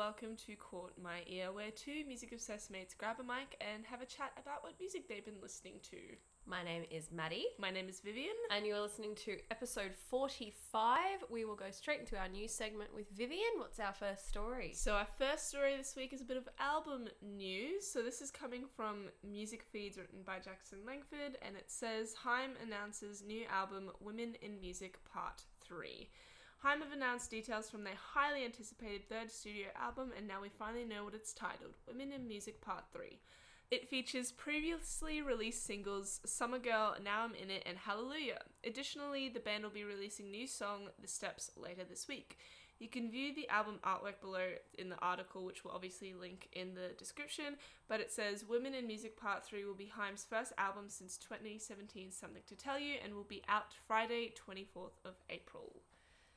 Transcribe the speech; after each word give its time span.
welcome 0.00 0.34
to 0.34 0.56
Caught 0.56 0.92
My 0.96 1.18
Ear, 1.26 1.52
where 1.52 1.70
two 1.70 2.06
music 2.08 2.32
obsessed 2.32 2.70
mates 2.70 2.94
grab 2.94 3.16
a 3.20 3.22
mic 3.22 3.54
and 3.60 3.84
have 3.84 4.00
a 4.00 4.06
chat 4.06 4.32
about 4.40 4.62
what 4.64 4.72
music 4.80 5.06
they've 5.06 5.26
been 5.26 5.42
listening 5.42 5.74
to. 5.90 5.98
My 6.46 6.64
name 6.64 6.84
is 6.90 7.12
Maddie, 7.12 7.44
My 7.58 7.70
name 7.70 7.86
is 7.86 8.00
Vivian. 8.00 8.32
and 8.50 8.64
you 8.64 8.74
are 8.74 8.80
listening 8.80 9.14
to 9.26 9.36
episode 9.50 9.92
45. 10.08 11.24
We 11.28 11.44
will 11.44 11.54
go 11.54 11.70
straight 11.70 12.00
into 12.00 12.16
our 12.16 12.28
new 12.28 12.48
segment 12.48 12.94
with 12.94 13.10
Vivian. 13.14 13.58
What's 13.58 13.78
our 13.78 13.92
first 13.92 14.26
story? 14.26 14.72
So, 14.72 14.94
our 14.94 15.06
first 15.18 15.50
story 15.50 15.76
this 15.76 15.94
week 15.94 16.14
is 16.14 16.22
a 16.22 16.24
bit 16.24 16.38
of 16.38 16.48
album 16.58 17.08
news. 17.20 17.86
So, 17.86 18.00
this 18.00 18.22
is 18.22 18.30
coming 18.30 18.64
from 18.74 19.10
Music 19.22 19.66
Feeds 19.70 19.98
written 19.98 20.20
by 20.24 20.38
Jackson 20.38 20.78
Langford, 20.86 21.36
and 21.42 21.56
it 21.56 21.66
says 21.66 22.14
Haim 22.24 22.52
announces 22.66 23.22
new 23.22 23.44
album 23.52 23.90
Women 24.00 24.34
in 24.40 24.62
Music 24.62 24.96
Part 25.12 25.42
3. 25.60 26.08
Haim 26.62 26.80
have 26.82 26.92
announced 26.92 27.30
details 27.30 27.70
from 27.70 27.84
their 27.84 27.94
highly 27.96 28.44
anticipated 28.44 29.08
third 29.08 29.32
studio 29.32 29.68
album, 29.80 30.10
and 30.14 30.28
now 30.28 30.42
we 30.42 30.50
finally 30.50 30.84
know 30.84 31.04
what 31.04 31.14
it's 31.14 31.32
titled 31.32 31.72
Women 31.88 32.12
in 32.12 32.28
Music 32.28 32.60
Part 32.60 32.84
3. 32.92 33.18
It 33.70 33.88
features 33.88 34.30
previously 34.30 35.22
released 35.22 35.64
singles 35.64 36.20
Summer 36.26 36.58
Girl, 36.58 36.96
Now 37.02 37.24
I'm 37.24 37.34
In 37.34 37.50
It, 37.50 37.62
and 37.64 37.78
Hallelujah. 37.78 38.40
Additionally, 38.62 39.30
the 39.30 39.40
band 39.40 39.64
will 39.64 39.70
be 39.70 39.84
releasing 39.84 40.30
new 40.30 40.46
song 40.46 40.88
The 41.00 41.08
Steps 41.08 41.50
later 41.56 41.84
this 41.88 42.06
week. 42.06 42.36
You 42.78 42.88
can 42.88 43.10
view 43.10 43.34
the 43.34 43.48
album 43.48 43.78
artwork 43.82 44.20
below 44.20 44.48
in 44.78 44.90
the 44.90 45.00
article, 45.00 45.46
which 45.46 45.64
will 45.64 45.70
obviously 45.70 46.12
link 46.12 46.50
in 46.52 46.74
the 46.74 46.94
description. 46.98 47.56
But 47.88 48.00
it 48.00 48.12
says 48.12 48.44
Women 48.46 48.74
in 48.74 48.86
Music 48.86 49.18
Part 49.18 49.46
3 49.46 49.64
will 49.64 49.72
be 49.72 49.90
Haim's 49.96 50.26
first 50.28 50.52
album 50.58 50.84
since 50.88 51.16
2017, 51.16 52.10
Something 52.10 52.42
to 52.48 52.54
Tell 52.54 52.78
You, 52.78 52.96
and 53.02 53.14
will 53.14 53.24
be 53.24 53.42
out 53.48 53.72
Friday, 53.86 54.34
24th 54.46 54.98
of 55.06 55.14
April. 55.30 55.79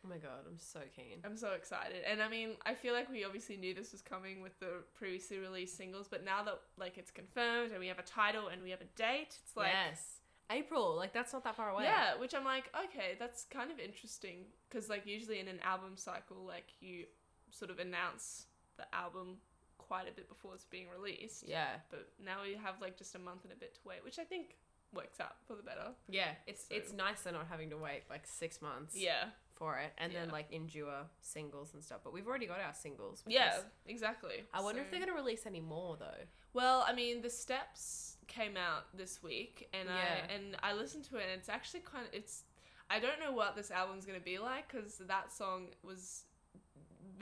Oh 0.05 0.09
my 0.09 0.17
god, 0.17 0.45
I'm 0.47 0.57
so 0.57 0.79
keen. 0.95 1.19
I'm 1.23 1.37
so 1.37 1.51
excited. 1.53 2.03
And 2.09 2.21
I 2.21 2.27
mean, 2.27 2.51
I 2.65 2.73
feel 2.73 2.93
like 2.93 3.09
we 3.09 3.23
obviously 3.23 3.55
knew 3.55 3.73
this 3.73 3.91
was 3.93 4.01
coming 4.01 4.41
with 4.41 4.59
the 4.59 4.83
previously 4.93 5.37
released 5.39 5.77
singles, 5.77 6.07
but 6.09 6.25
now 6.25 6.43
that 6.43 6.59
like 6.77 6.97
it's 6.97 7.11
confirmed 7.11 7.71
and 7.71 7.79
we 7.79 7.87
have 7.87 7.99
a 7.99 8.03
title 8.03 8.47
and 8.49 8.61
we 8.61 8.69
have 8.71 8.81
a 8.81 8.97
date, 8.97 9.37
it's 9.43 9.55
like 9.55 9.71
yes. 9.71 10.17
April, 10.51 10.95
like 10.97 11.13
that's 11.13 11.31
not 11.31 11.43
that 11.45 11.55
far 11.55 11.69
away. 11.69 11.83
yeah, 11.85 12.15
which 12.19 12.35
I'm 12.35 12.43
like, 12.43 12.65
okay, 12.85 13.15
that's 13.17 13.45
kind 13.45 13.71
of 13.71 13.79
interesting 13.79 14.39
because 14.69 14.89
like 14.89 15.07
usually 15.07 15.39
in 15.39 15.47
an 15.47 15.59
album 15.63 15.93
cycle, 15.95 16.37
like 16.45 16.67
you 16.81 17.05
sort 17.51 17.71
of 17.71 17.79
announce 17.79 18.47
the 18.77 18.83
album 18.93 19.37
quite 19.77 20.09
a 20.09 20.11
bit 20.11 20.27
before 20.27 20.53
it's 20.53 20.65
being 20.65 20.87
released. 20.89 21.45
Yeah. 21.47 21.67
But 21.89 22.09
now 22.23 22.37
we 22.43 22.55
have 22.55 22.75
like 22.81 22.97
just 22.97 23.15
a 23.15 23.19
month 23.19 23.43
and 23.45 23.53
a 23.53 23.55
bit 23.55 23.75
to 23.75 23.79
wait, 23.85 24.03
which 24.03 24.19
I 24.19 24.23
think 24.23 24.57
works 24.93 25.19
out 25.19 25.35
for 25.47 25.55
the 25.55 25.63
better. 25.63 25.91
Yeah. 26.09 26.31
It's 26.45 26.67
So- 26.67 26.75
it's 26.75 26.91
nicer 26.91 27.31
not 27.31 27.47
having 27.49 27.69
to 27.69 27.77
wait 27.77 28.03
like 28.09 28.27
six 28.27 28.61
months 28.61 28.95
Yeah. 28.97 29.25
For 29.55 29.77
it 29.79 29.93
and 29.97 30.13
then 30.13 30.27
Yeah. 30.27 30.33
like 30.33 30.51
endure 30.51 31.05
singles 31.21 31.73
and 31.73 31.83
stuff. 31.83 32.01
But 32.03 32.13
we've 32.13 32.27
already 32.27 32.45
got 32.47 32.59
our 32.59 32.73
singles. 32.73 33.23
Yeah, 33.27 33.57
is- 33.57 33.65
exactly. 33.85 34.43
I 34.53 34.61
wonder 34.61 34.81
if 34.81 34.91
they're 34.91 34.99
gonna 34.99 35.13
release 35.13 35.45
any 35.45 35.61
more 35.61 35.97
though. 35.97 36.25
Well, 36.53 36.83
I 36.87 36.93
mean, 36.93 37.21
the 37.21 37.29
steps 37.29 38.17
came 38.27 38.57
out 38.57 38.95
this 38.95 39.21
week, 39.23 39.69
and 39.73 39.89
Yeah. 39.89 39.95
I 40.29 40.33
and 40.33 40.57
I 40.61 40.73
listened 40.73 41.05
to 41.05 41.17
it, 41.17 41.23
and 41.23 41.31
it's 41.31 41.49
actually 41.49 41.81
kind 41.81 42.07
of 42.07 42.13
it's. 42.13 42.43
I 42.89 42.99
don't 42.99 43.19
know 43.19 43.31
what 43.31 43.55
this 43.55 43.71
album's 43.71 44.05
gonna 44.05 44.19
be 44.19 44.37
like 44.39 44.71
because 44.71 44.97
that 44.99 45.31
song 45.31 45.73
was 45.83 46.25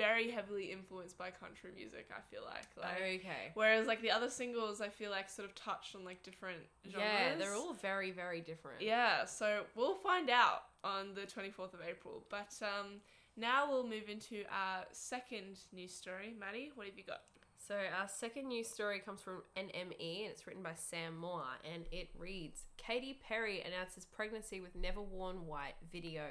very 0.02 0.32
heavily 0.32 0.72
influenced 0.72 1.18
by 1.18 1.30
country 1.30 1.72
music. 1.76 2.10
I 2.12 2.22
feel 2.34 2.42
like, 2.44 2.66
like 2.78 3.20
okay. 3.20 3.52
whereas 3.54 3.88
like 3.88 4.02
the 4.02 4.12
other 4.12 4.30
singles, 4.30 4.82
I 4.82 4.90
feel 4.90 5.12
like 5.12 5.30
sort 5.30 5.48
of 5.48 5.56
touched 5.56 5.96
on 5.96 6.04
like 6.04 6.24
different 6.24 6.62
genres. 6.90 7.08
Yeah, 7.08 7.36
they're 7.36 7.56
all 7.56 7.74
very, 7.74 8.12
very 8.12 8.42
different. 8.42 8.82
Yeah, 8.82 9.26
so 9.26 9.64
we'll 9.76 9.96
find 9.96 10.30
out 10.30 10.64
on 10.84 11.14
the 11.14 11.22
24th 11.22 11.74
of 11.74 11.82
April. 11.88 12.24
But 12.30 12.54
um, 12.62 13.02
now 13.38 13.70
we'll 13.70 13.88
move 13.88 14.10
into 14.10 14.44
our 14.52 14.86
second 14.92 15.60
news 15.72 15.94
story. 15.94 16.34
Maddie, 16.40 16.72
what 16.76 16.88
have 16.88 16.98
you 16.98 17.04
got? 17.06 17.22
So 17.68 17.76
our 17.76 18.08
second 18.08 18.48
news 18.48 18.68
story 18.68 19.00
comes 19.00 19.22
from 19.22 19.44
NME 19.56 20.24
and 20.24 20.32
it's 20.32 20.48
written 20.48 20.64
by 20.64 20.74
Sam 20.76 21.16
Moore 21.16 21.44
and 21.72 21.86
it 21.92 22.10
reads 22.18 22.66
Katy 22.78 23.20
Perry 23.26 23.62
announces 23.62 24.04
pregnancy 24.04 24.60
with 24.62 24.76
Never 24.76 25.02
Worn 25.02 25.46
White 25.46 25.76
video. 25.92 26.24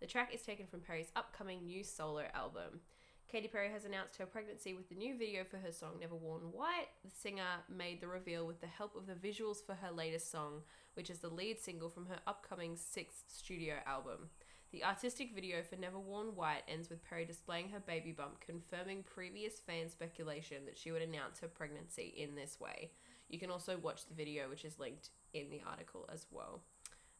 The 0.00 0.06
track 0.06 0.32
is 0.32 0.42
taken 0.42 0.66
from 0.66 0.80
Perry's 0.80 1.10
upcoming 1.16 1.66
new 1.66 1.82
solo 1.82 2.24
album. 2.32 2.80
Katy 3.30 3.48
Perry 3.48 3.70
has 3.70 3.84
announced 3.84 4.16
her 4.16 4.24
pregnancy 4.24 4.72
with 4.72 4.88
the 4.88 4.94
new 4.94 5.14
video 5.18 5.44
for 5.44 5.58
her 5.58 5.70
song 5.70 5.98
Never 6.00 6.14
Worn 6.14 6.50
White. 6.50 6.88
The 7.04 7.10
singer 7.10 7.60
made 7.68 8.00
the 8.00 8.06
reveal 8.06 8.46
with 8.46 8.62
the 8.62 8.66
help 8.66 8.96
of 8.96 9.06
the 9.06 9.12
visuals 9.12 9.58
for 9.64 9.74
her 9.74 9.90
latest 9.94 10.30
song, 10.30 10.62
which 10.94 11.10
is 11.10 11.18
the 11.18 11.28
lead 11.28 11.60
single 11.60 11.90
from 11.90 12.06
her 12.06 12.20
upcoming 12.26 12.74
sixth 12.74 13.24
studio 13.26 13.74
album. 13.84 14.30
The 14.72 14.82
artistic 14.82 15.34
video 15.34 15.62
for 15.62 15.76
Never 15.76 15.98
Worn 15.98 16.36
White 16.36 16.62
ends 16.68 16.88
with 16.88 17.04
Perry 17.04 17.26
displaying 17.26 17.68
her 17.68 17.80
baby 17.80 18.12
bump, 18.12 18.40
confirming 18.40 19.02
previous 19.02 19.60
fan 19.60 19.90
speculation 19.90 20.64
that 20.64 20.78
she 20.78 20.90
would 20.90 21.02
announce 21.02 21.40
her 21.40 21.48
pregnancy 21.48 22.14
in 22.16 22.34
this 22.34 22.58
way. 22.58 22.92
You 23.28 23.38
can 23.38 23.50
also 23.50 23.76
watch 23.76 24.06
the 24.06 24.14
video, 24.14 24.48
which 24.48 24.64
is 24.64 24.78
linked 24.78 25.10
in 25.34 25.50
the 25.50 25.60
article 25.68 26.08
as 26.10 26.24
well. 26.30 26.62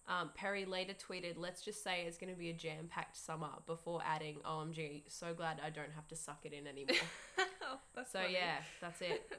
Um, 0.09 0.31
Perry 0.35 0.65
later 0.65 0.95
tweeted, 0.95 1.35
Let's 1.37 1.63
just 1.63 1.85
say 1.85 2.05
it's 2.07 2.17
going 2.17 2.33
to 2.33 2.39
be 2.39 2.49
a 2.49 2.55
jam 2.55 2.89
packed 2.91 3.17
summer, 3.17 3.51
before 3.67 4.01
adding, 4.05 4.39
OMG, 4.45 5.03
so 5.07 5.35
glad 5.35 5.61
I 5.65 5.69
don't 5.71 5.93
have 5.95 6.09
to 6.09 6.17
suck 6.17 6.41
it 6.45 6.53
in 6.53 6.67
anymore. 6.67 6.97
That's 7.95 8.11
so, 8.13 8.21
funny. 8.21 8.35
yeah, 8.35 8.59
that's 8.81 9.03
it. 9.03 9.31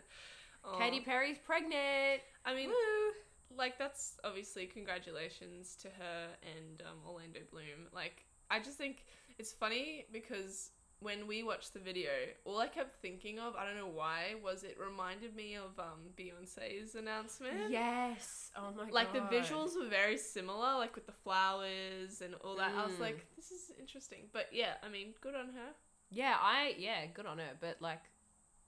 Aw. 0.65 0.77
Katy 0.79 0.99
Perry's 0.99 1.37
pregnant! 1.37 2.21
I 2.45 2.53
mean, 2.53 2.69
Woo! 2.69 3.55
like 3.57 3.79
that's 3.79 4.17
obviously 4.23 4.65
congratulations 4.65 5.77
to 5.81 5.87
her 5.87 6.27
and 6.43 6.81
um, 6.81 6.97
Orlando 7.07 7.39
Bloom. 7.51 7.87
Like, 7.93 8.25
I 8.51 8.59
just 8.59 8.77
think 8.77 9.05
it's 9.37 9.53
funny 9.53 10.05
because 10.11 10.71
when 11.01 11.27
we 11.27 11.43
watched 11.43 11.73
the 11.73 11.79
video, 11.79 12.09
all 12.43 12.59
I 12.59 12.67
kept 12.67 13.01
thinking 13.01 13.39
of, 13.39 13.55
I 13.55 13.65
don't 13.65 13.77
know 13.77 13.87
why, 13.87 14.35
was 14.43 14.63
it 14.63 14.77
reminded 14.79 15.35
me 15.35 15.55
of 15.55 15.77
um, 15.79 15.99
Beyonce's 16.17 16.95
announcement. 16.95 17.69
Yes! 17.69 18.51
Oh 18.57 18.71
my 18.75 18.83
Like 18.83 18.87
god. 18.87 18.93
Like 18.93 19.13
the 19.13 19.35
visuals 19.37 19.75
were 19.79 19.87
very 19.89 20.17
similar, 20.17 20.75
like 20.77 20.95
with 20.95 21.05
the 21.05 21.13
flowers 21.23 22.21
and 22.23 22.35
all 22.43 22.55
that. 22.57 22.71
I 22.77 22.85
was 22.85 22.95
Mm. 22.95 22.99
like, 23.01 23.25
this 23.35 23.51
is 23.51 23.71
interesting. 23.79 24.27
But 24.33 24.47
yeah, 24.51 24.73
I 24.83 24.89
mean, 24.89 25.13
good 25.21 25.35
on 25.35 25.47
her. 25.47 25.69
Yeah, 26.11 26.35
I, 26.39 26.75
yeah, 26.77 27.05
good 27.13 27.25
on 27.25 27.37
her, 27.37 27.51
but 27.61 27.77
like, 27.81 28.01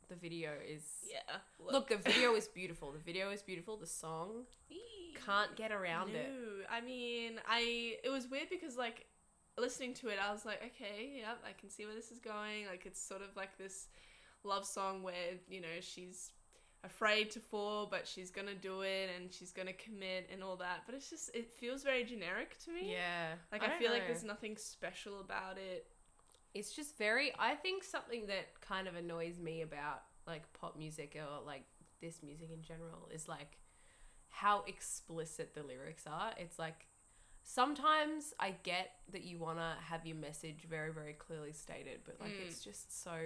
the 0.08 0.16
video 0.16 0.52
is. 0.68 0.84
Yeah. 1.10 1.38
Look, 1.72 1.90
the 1.90 1.98
video 1.98 2.36
is 2.40 2.48
beautiful. 2.48 2.92
The 2.92 3.00
video 3.00 3.30
is 3.32 3.42
beautiful. 3.42 3.78
The 3.78 3.88
song 3.88 4.44
Eee. 4.70 5.16
can't 5.26 5.56
get 5.56 5.72
around 5.72 6.14
no, 6.14 6.20
it. 6.20 6.68
I 6.70 6.82
mean, 6.82 7.40
I 7.48 7.96
it 8.04 8.10
was 8.10 8.28
weird 8.30 8.50
because 8.50 8.76
like 8.78 9.06
listening 9.58 9.94
to 9.96 10.10
it, 10.10 10.18
I 10.22 10.32
was 10.32 10.46
like, 10.46 10.62
okay, 10.66 11.14
yep, 11.18 11.40
I 11.48 11.52
can 11.60 11.70
see 11.70 11.86
where 11.86 11.96
this 11.96 12.12
is 12.12 12.20
going. 12.20 12.66
Like 12.70 12.86
it's 12.86 13.02
sort 13.02 13.22
of 13.22 13.36
like 13.36 13.58
this 13.58 13.88
love 14.44 14.66
song 14.66 15.04
where 15.04 15.38
you 15.50 15.62
know 15.62 15.80
she's 15.82 16.32
afraid 16.84 17.30
to 17.32 17.40
fall, 17.40 17.88
but 17.90 18.08
she's 18.08 18.32
gonna 18.32 18.56
do 18.56 18.82
it 18.82 19.10
and 19.16 19.32
she's 19.32 19.52
gonna 19.52 19.74
commit 19.74 20.30
and 20.32 20.44
all 20.44 20.56
that. 20.58 20.84
But 20.86 20.96
it's 20.96 21.10
just 21.10 21.30
it 21.36 21.52
feels 21.52 21.84
very 21.84 22.04
generic 22.04 22.58
to 22.66 22.72
me. 22.72 22.92
Yeah, 22.94 23.34
Like 23.52 23.64
I, 23.64 23.68
don't 23.68 23.80
feel 23.80 23.92
like 23.92 24.08
there's 24.08 24.24
nothing 24.24 24.58
special 24.58 25.20
about 25.22 25.58
it. 25.58 25.88
It's 26.54 26.74
just 26.74 26.98
very. 26.98 27.32
I 27.40 27.56
think 27.56 27.84
something 27.84 28.28
that 28.28 28.60
kind 28.62 28.88
of 28.88 28.96
annoys 28.96 29.40
me 29.40 29.62
about 29.62 30.02
like 30.28 30.52
pop 30.54 30.78
music 30.78 31.16
or 31.16 31.46
like 31.46 31.64
this 32.02 32.22
music 32.24 32.50
in 32.52 32.62
general 32.62 33.10
is 33.14 33.28
like 33.28 33.60
how 34.30 34.64
explicit 34.68 35.54
the 35.54 35.64
lyrics 35.64 36.06
are. 36.08 36.32
It's 36.38 36.58
like 36.58 36.88
sometimes 37.44 38.34
I 38.40 38.52
get 38.64 38.92
that 39.12 39.24
you 39.24 39.38
want 39.40 39.58
to 39.60 39.74
have 39.90 40.06
your 40.06 40.16
message 40.16 40.64
very, 40.70 40.92
very 40.92 41.14
clearly 41.14 41.52
stated, 41.54 42.02
but 42.06 42.20
like 42.20 42.32
Mm. 42.32 42.48
it's 42.48 42.64
just 42.64 43.04
so. 43.04 43.18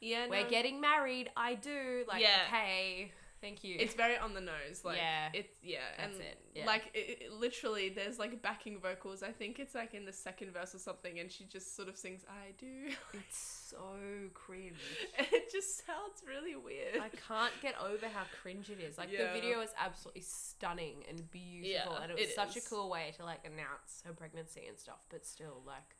Yeah, 0.00 0.28
We're 0.28 0.44
no, 0.44 0.48
getting 0.48 0.80
married. 0.80 1.30
I 1.36 1.54
do. 1.54 2.04
Like, 2.08 2.22
Yeah. 2.22 2.44
okay. 2.48 3.12
Thank 3.40 3.64
you. 3.64 3.76
It's 3.78 3.94
very 3.94 4.18
on 4.18 4.34
the 4.34 4.40
nose. 4.40 4.82
Like 4.84 4.98
Yeah, 4.98 5.28
it's 5.32 5.56
yeah, 5.62 5.78
that's 5.96 6.12
and 6.14 6.20
it, 6.22 6.38
yeah. 6.54 6.66
like 6.66 6.90
it, 6.94 7.18
it- 7.22 7.32
literally, 7.32 7.88
there's 7.88 8.18
like 8.18 8.42
backing 8.42 8.78
vocals. 8.78 9.22
I 9.22 9.30
think 9.32 9.58
it's 9.58 9.74
like 9.74 9.94
in 9.94 10.04
the 10.04 10.12
second 10.12 10.52
verse 10.52 10.74
or 10.74 10.78
something, 10.78 11.18
and 11.18 11.32
she 11.32 11.44
just 11.44 11.74
sort 11.74 11.88
of 11.88 11.96
sings 11.96 12.22
"I 12.28 12.52
do." 12.58 12.88
it's 13.14 13.66
so 13.70 13.86
cringe. 14.34 14.76
it 15.18 15.50
just 15.50 15.86
sounds 15.86 16.22
really 16.26 16.54
weird. 16.54 16.96
I 17.00 17.08
can't 17.28 17.52
get 17.62 17.76
over 17.80 18.06
how 18.08 18.24
cringe 18.42 18.68
it 18.68 18.78
is. 18.80 18.98
Like 18.98 19.10
Yeah. 19.10 19.32
the 19.32 19.40
video 19.40 19.60
is 19.62 19.70
absolutely 19.78 20.22
stunning 20.22 21.04
and 21.08 21.30
beautiful, 21.30 21.92
Yeah, 21.94 22.02
and 22.02 22.10
it 22.12 22.18
was 22.18 22.28
it 22.28 22.34
such 22.34 22.56
is. 22.56 22.66
a 22.66 22.68
cool 22.70 22.90
way 22.90 23.14
to 23.16 23.24
like 23.24 23.40
announce 23.46 24.02
her 24.06 24.12
pregnancy 24.12 24.64
and 24.68 24.78
stuff. 24.78 25.06
But 25.08 25.24
still, 25.24 25.62
like 25.66 25.96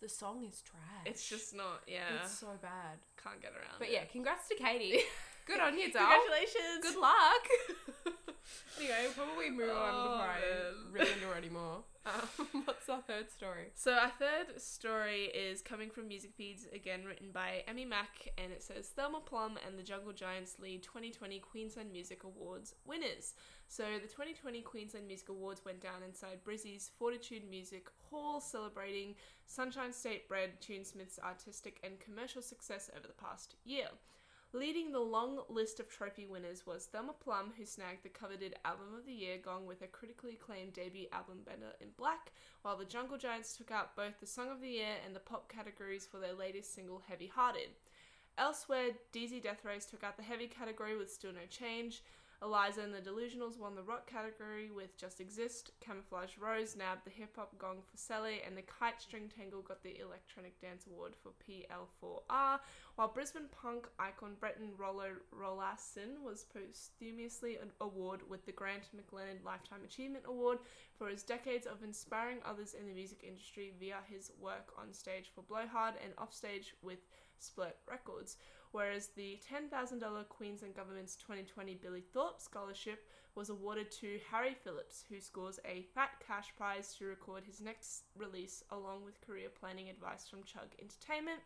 the 0.00 0.08
song 0.08 0.44
is 0.44 0.62
trash. 0.62 1.06
It's 1.06 1.28
just 1.28 1.56
not. 1.56 1.82
Yeah, 1.88 2.22
it's 2.22 2.38
so 2.38 2.46
bad. 2.62 2.98
can't 3.20 3.42
get 3.42 3.50
around. 3.50 3.78
But 3.80 3.88
it. 3.88 3.94
yeah, 3.94 4.04
congrats 4.04 4.46
to 4.48 4.54
Katy. 4.54 5.00
Good 5.48 5.60
on 5.60 5.78
you, 5.78 5.90
doll. 5.90 6.06
Congratulations. 6.06 6.82
Good 6.82 6.96
luck. 7.00 7.44
anyway, 8.78 8.94
we'll 9.04 9.26
probably 9.26 9.50
move 9.50 9.70
on 9.70 9.92
Oh, 9.94 10.02
before 10.04 10.28
I 10.28 10.40
really 10.92 11.20
know 11.22 11.32
anymore. 11.36 11.78
Um, 12.08 12.62
what's 12.64 12.88
our 12.88 13.02
third 13.02 13.30
story? 13.30 13.66
So 13.74 13.92
our 13.92 14.10
third 14.18 14.58
story 14.62 15.24
is 15.24 15.60
coming 15.60 15.90
from 15.90 16.08
Music 16.08 16.30
Feeds, 16.34 16.66
again 16.74 17.04
written 17.04 17.32
by 17.34 17.64
Emmy 17.68 17.84
Mack, 17.84 18.30
and 18.38 18.50
it 18.50 18.62
says 18.62 18.86
Thelma 18.86 19.20
Plum 19.20 19.58
and 19.66 19.78
the 19.78 19.82
Jungle 19.82 20.14
Giants 20.14 20.56
lead 20.58 20.82
2020 20.82 21.38
Queensland 21.40 21.92
Music 21.92 22.24
Awards 22.24 22.74
winners. 22.86 23.34
So 23.68 23.82
the 24.00 24.08
2020 24.08 24.62
Queensland 24.62 25.06
Music 25.06 25.28
Awards 25.28 25.66
went 25.66 25.82
down 25.82 26.02
inside 26.02 26.38
Brizzy's 26.44 26.90
Fortitude 26.98 27.42
Music 27.50 27.88
Hall, 28.10 28.40
celebrating 28.40 29.14
Sunshine 29.44 29.92
State 29.92 30.30
bred 30.30 30.62
Tunesmith's 30.62 31.18
artistic 31.22 31.78
and 31.84 32.00
commercial 32.00 32.40
success 32.40 32.90
over 32.96 33.06
the 33.06 33.22
past 33.22 33.56
year. 33.66 33.88
Leading 34.54 34.92
the 34.92 34.98
long 34.98 35.40
list 35.50 35.78
of 35.78 35.90
trophy 35.90 36.24
winners 36.24 36.66
was 36.66 36.86
Thelma 36.86 37.12
Plum, 37.12 37.52
who 37.58 37.66
snagged 37.66 38.02
the 38.02 38.08
coveted 38.08 38.54
Album 38.64 38.94
of 38.98 39.04
the 39.04 39.12
Year 39.12 39.36
gong 39.36 39.66
with 39.66 39.80
her 39.80 39.86
critically 39.86 40.38
acclaimed 40.40 40.72
debut 40.72 41.06
album 41.12 41.40
Better 41.44 41.74
in 41.82 41.88
Blak, 41.98 42.32
while 42.62 42.78
the 42.78 42.86
Jungle 42.86 43.18
Giants 43.18 43.54
took 43.54 43.70
out 43.70 43.94
both 43.94 44.18
the 44.20 44.26
Song 44.26 44.48
of 44.50 44.62
the 44.62 44.70
Year 44.70 44.94
and 45.04 45.14
the 45.14 45.20
pop 45.20 45.52
categories 45.52 46.06
for 46.06 46.16
their 46.18 46.32
latest 46.32 46.74
single 46.74 47.02
Heavy 47.06 47.26
Hearted. 47.26 47.68
Elsewhere, 48.38 48.92
DZ 49.12 49.42
Deathrays 49.42 49.84
took 49.84 50.02
out 50.02 50.16
the 50.16 50.22
heavy 50.22 50.46
category 50.46 50.96
with 50.96 51.12
Still 51.12 51.32
No 51.34 51.46
Change. 51.50 52.02
Eliza 52.40 52.82
and 52.82 52.94
the 52.94 53.00
Delusionals 53.00 53.58
won 53.58 53.74
the 53.74 53.82
rock 53.82 54.08
category 54.08 54.70
with 54.70 54.96
Just 54.96 55.20
Exist. 55.20 55.72
Camouflage 55.80 56.38
Rose 56.38 56.76
nabbed 56.76 57.04
the 57.04 57.10
hip 57.10 57.34
hop 57.34 57.58
gong 57.58 57.78
for 57.90 57.96
Sally, 57.96 58.42
and 58.46 58.56
the 58.56 58.62
Kite 58.62 59.02
String 59.02 59.28
Tangle 59.28 59.62
got 59.62 59.82
the 59.82 59.98
Electronic 59.98 60.60
Dance 60.60 60.86
Award 60.86 61.14
for 61.20 61.32
PL4R, 61.42 62.60
while 62.94 63.08
Brisbane 63.08 63.48
punk 63.50 63.88
icon 63.98 64.36
Breton 64.38 64.70
Rollo 64.78 65.10
Rollason 65.36 66.22
was 66.22 66.44
posthumously 66.44 67.58
awarded 67.80 68.30
with 68.30 68.46
the 68.46 68.52
Grant 68.52 68.88
McLennan 68.96 69.44
Lifetime 69.44 69.80
Achievement 69.84 70.24
Award 70.28 70.58
for 70.96 71.08
his 71.08 71.24
decades 71.24 71.66
of 71.66 71.82
inspiring 71.82 72.38
others 72.44 72.74
in 72.78 72.86
the 72.86 72.94
music 72.94 73.24
industry 73.26 73.72
via 73.80 73.96
his 74.08 74.30
work 74.40 74.72
on 74.78 74.92
stage 74.92 75.32
for 75.34 75.42
Blowhard 75.42 75.94
and 76.04 76.12
offstage 76.18 76.74
with 76.82 77.00
Split 77.40 77.76
Records. 77.88 78.36
Whereas 78.72 79.08
the 79.08 79.38
$10,000 79.50 80.28
Queensland 80.28 80.74
Government's 80.74 81.16
2020 81.16 81.74
Billy 81.76 82.02
Thorpe 82.12 82.40
Scholarship 82.40 83.04
was 83.34 83.50
awarded 83.50 83.90
to 83.92 84.18
Harry 84.30 84.56
Phillips, 84.64 85.04
who 85.08 85.20
scores 85.20 85.60
a 85.64 85.86
fat 85.94 86.10
cash 86.26 86.52
prize 86.56 86.94
to 86.94 87.06
record 87.06 87.44
his 87.44 87.60
next 87.60 88.04
release 88.16 88.62
along 88.70 89.04
with 89.04 89.20
career 89.20 89.48
planning 89.48 89.88
advice 89.88 90.26
from 90.28 90.40
Chugg 90.40 90.74
Entertainment. 90.80 91.40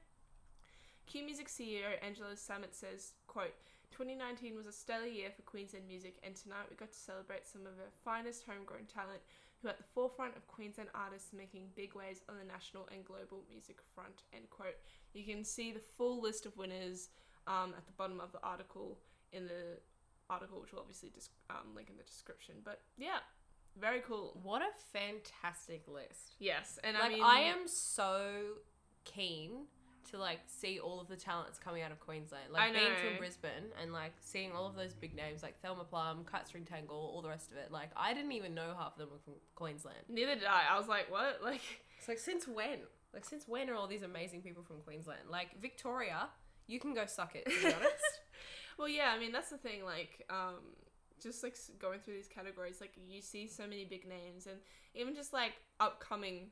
Q 1.07 1.25
Music 1.25 1.49
CEO 1.49 2.01
Angela 2.03 2.35
Samet 2.35 2.73
says, 2.73 3.13
quote, 3.27 3.55
2019 3.91 4.57
was 4.57 4.67
a 4.67 4.73
stellar 4.73 5.07
year 5.07 5.29
for 5.35 5.43
Queensland 5.43 5.87
music 5.87 6.17
and 6.23 6.35
tonight 6.35 6.65
we 6.71 6.77
got 6.77 6.91
to 6.91 6.99
celebrate 6.99 7.47
some 7.47 7.63
of 7.63 7.77
our 7.79 7.93
finest 8.05 8.45
homegrown 8.49 8.87
talent 8.93 9.21
who 9.63 9.69
are 9.69 9.73
at 9.73 9.79
the 9.79 9.85
forefront 9.95 10.37
of 10.37 10.47
Queensland 10.49 10.91
artists 10.95 11.33
making 11.33 11.69
big 11.77 11.95
waves 11.95 12.21
on 12.29 12.37
the 12.37 12.45
national 12.45 12.89
and 12.93 13.05
global 13.05 13.45
music 13.49 13.79
front, 13.95 14.23
end 14.35 14.51
quote. 14.51 14.77
You 15.15 15.25
can 15.25 15.45
see 15.45 15.73
the 15.73 15.81
full 15.81 16.21
list 16.21 16.47
of 16.47 16.57
winners 16.57 17.09
um, 17.47 17.75
at 17.77 17.87
the 17.87 17.93
bottom 17.93 18.21
of 18.21 18.33
the 18.33 18.41
article 18.43 18.99
in 19.33 19.47
the 19.47 19.79
article, 20.29 20.61
which 20.61 20.73
will 20.73 20.81
obviously 20.81 21.11
dis- 21.15 21.31
um, 21.51 21.75
link 21.75 21.89
in 21.91 21.97
the 21.97 22.03
description. 22.03 22.57
But 22.65 22.81
yeah, 22.97 23.19
very 23.81 24.01
cool. 24.01 24.39
What 24.43 24.63
a 24.63 24.71
fantastic 24.93 25.85
list. 25.89 26.35
Yes, 26.39 26.79
and 26.83 26.95
like 26.95 27.05
I 27.05 27.09
mean, 27.09 27.23
I 27.23 27.39
am 27.41 27.67
so 27.67 28.33
keen 29.05 29.67
to 30.11 30.19
like 30.19 30.41
see 30.47 30.79
all 30.79 31.01
of 31.01 31.09
the 31.09 31.17
talents 31.17 31.59
coming 31.59 31.83
out 31.83 31.93
of 31.93 32.01
Queensland. 32.01 32.45
Like 32.53 32.63
I 32.63 32.73
being 32.73 32.85
know. 32.85 33.09
from 33.09 33.19
Brisbane 33.19 33.71
and 33.81 33.93
like 33.93 34.13
seeing 34.21 34.53
all 34.53 34.67
of 34.67 34.77
those 34.77 34.95
big 34.95 35.15
names 35.15 35.43
like 35.43 35.61
Thelma 35.61 35.85
Plum, 35.85 36.25
Kite 36.25 36.47
String 36.47 36.65
Tangle, 36.65 36.97
all 36.97 37.23
the 37.23 37.29
rest 37.29 37.51
of 37.51 37.57
it. 37.57 37.71
Like 37.71 37.91
I 37.97 38.15
didn't 38.15 38.33
even 38.33 38.55
know 38.55 38.75
half 38.79 38.93
of 38.93 38.99
them 38.99 39.09
were 39.11 39.19
from 39.25 39.35
Queensland. 39.55 39.99
Neither 40.09 40.35
did 40.35 40.45
I. 40.45 40.75
I 40.75 40.79
was 40.79 40.89
like, 40.89 41.11
what? 41.11 41.41
Like, 41.43 41.63
It's 41.99 42.09
like 42.09 42.19
since 42.19 42.47
when? 42.49 42.79
Like 43.13 43.25
since 43.25 43.47
when 43.47 43.69
are 43.69 43.75
all 43.75 43.87
these 43.87 44.03
amazing 44.03 44.43
people 44.43 44.63
from 44.63 44.77
Queensland? 44.81 45.23
Like 45.31 45.61
Victoria, 45.61 46.29
you 46.67 46.81
can 46.81 46.95
go 46.95 47.07
suck 47.07 47.35
it. 47.35 47.45
To 47.45 47.51
be 47.51 47.75
honest. 47.75 48.21
well, 48.79 48.89
yeah. 48.89 49.13
I 49.15 49.19
mean, 49.19 49.33
that's 49.33 49.51
the 49.51 49.59
thing. 49.59 49.85
Like, 49.85 50.25
um, 50.31 50.57
just 51.23 51.43
like 51.43 51.57
going 51.79 52.01
through 52.01 52.15
these 52.15 52.29
categories, 52.29 52.81
like 52.81 52.93
you 53.07 53.21
see 53.21 53.47
so 53.47 53.65
many 53.65 53.85
big 53.85 54.09
names, 54.09 54.47
and 54.47 54.57
even 54.95 55.15
just 55.15 55.33
like 55.33 55.53
upcoming 55.81 56.49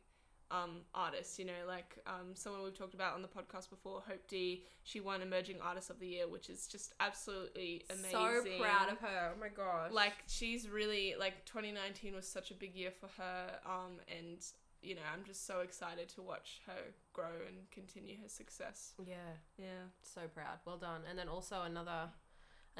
um, 0.50 0.82
artists. 0.94 1.38
You 1.38 1.46
know, 1.46 1.62
like 1.66 1.98
um, 2.06 2.34
someone 2.34 2.62
we've 2.62 2.76
talked 2.76 2.94
about 2.94 3.14
on 3.14 3.22
the 3.22 3.28
podcast 3.28 3.70
before, 3.70 4.02
Hope 4.06 4.26
D. 4.28 4.64
She 4.82 5.00
won 5.00 5.22
Emerging 5.22 5.56
Artist 5.62 5.90
of 5.90 5.98
the 6.00 6.06
Year, 6.08 6.28
which 6.28 6.48
is 6.50 6.66
just 6.66 6.94
absolutely 7.00 7.84
amazing. 7.90 8.10
So 8.10 8.42
proud 8.60 8.90
of 8.90 8.98
her. 8.98 9.32
Oh 9.36 9.40
my 9.40 9.48
gosh. 9.48 9.92
like 9.92 10.14
she's 10.26 10.68
really 10.68 11.14
like 11.18 11.44
2019 11.46 12.14
was 12.14 12.26
such 12.26 12.50
a 12.50 12.54
big 12.54 12.74
year 12.74 12.90
for 12.90 13.08
her 13.20 13.50
um 13.66 13.98
and 14.08 14.44
you 14.82 14.94
know 14.94 15.02
i'm 15.12 15.22
just 15.24 15.46
so 15.46 15.60
excited 15.60 16.08
to 16.08 16.22
watch 16.22 16.60
her 16.66 16.72
grow 17.12 17.24
and 17.46 17.56
continue 17.70 18.16
her 18.22 18.28
success 18.28 18.92
yeah. 19.06 19.14
yeah 19.58 19.84
So 20.02 20.22
proud. 20.34 20.58
Well 20.64 20.78
done. 20.78 21.02
And 21.08 21.18
then 21.18 21.28
also 21.28 21.62
another 21.62 22.08